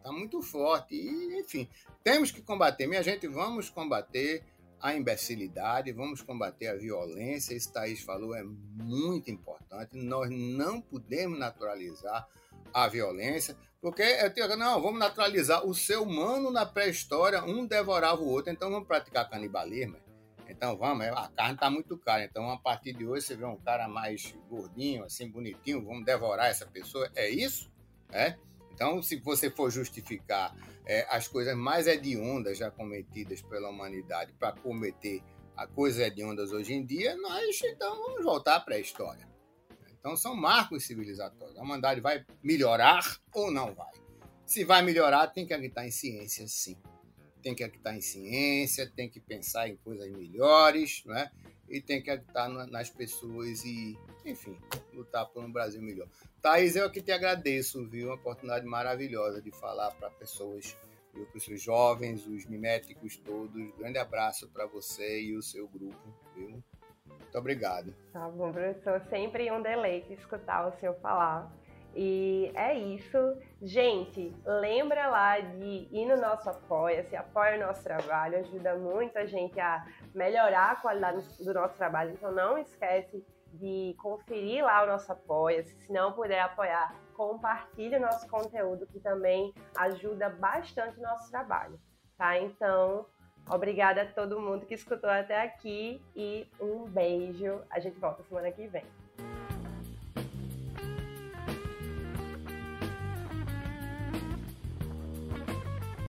[0.05, 0.93] Está muito forte.
[0.93, 1.67] E, enfim,
[2.03, 2.85] temos que combater.
[2.85, 4.43] Minha gente, vamos combater
[4.79, 7.55] a imbecilidade, vamos combater a violência.
[7.55, 9.97] Isso Thaís falou é muito importante.
[9.97, 12.27] Nós não podemos naturalizar
[12.71, 18.21] a violência, porque eu tenho, não, vamos naturalizar o ser humano na pré-história, um devorava
[18.21, 19.97] o outro, então vamos praticar canibalismo.
[20.47, 22.23] Então vamos, a carne está muito cara.
[22.23, 26.45] Então a partir de hoje você vê um cara mais gordinho, assim, bonitinho, vamos devorar
[26.45, 27.09] essa pessoa.
[27.15, 27.71] É isso?
[28.11, 28.35] É?
[28.75, 30.53] Então, se você for justificar
[30.85, 35.23] é, as coisas mais hediondas já cometidas pela humanidade para cometer
[35.55, 39.25] a coisas hediondas hoje em dia, nós então vamos voltar para a história.
[39.97, 41.57] Então, são marcos civilizatórios.
[41.57, 43.93] A humanidade vai melhorar ou não vai?
[44.45, 46.77] Se vai melhorar, tem que acreditar em ciência, sim.
[47.41, 51.31] Tem que acreditar em ciência, tem que pensar em coisas melhores, né?
[51.69, 54.57] E tem que acreditar nas pessoas e, enfim,
[54.93, 56.07] lutar por um Brasil melhor.
[56.41, 58.07] Thaís, eu que te agradeço, viu?
[58.07, 60.77] Uma oportunidade maravilhosa de falar para pessoas,
[61.13, 61.25] viu?
[61.25, 63.75] para os jovens, os miméticos todos.
[63.77, 65.97] Grande abraço para você e o seu grupo,
[66.35, 66.63] viu?
[67.05, 67.93] Muito obrigado.
[68.13, 69.01] Tá bom, professor.
[69.09, 71.51] Sempre um deleite escutar o senhor falar.
[71.95, 73.17] E é isso.
[73.61, 79.25] Gente, lembra lá de ir no nosso Apoia-se, apoia o nosso trabalho, ajuda muito a
[79.25, 79.85] gente a
[80.15, 82.11] melhorar a qualidade do nosso trabalho.
[82.13, 83.23] Então não esquece
[83.53, 85.75] de conferir lá o nosso Apoia-se.
[85.81, 91.79] Se não puder apoiar, compartilhe o nosso conteúdo, que também ajuda bastante o nosso trabalho,
[92.17, 92.37] tá?
[92.37, 93.05] Então,
[93.49, 97.61] obrigada a todo mundo que escutou até aqui e um beijo.
[97.69, 98.85] A gente volta semana que vem.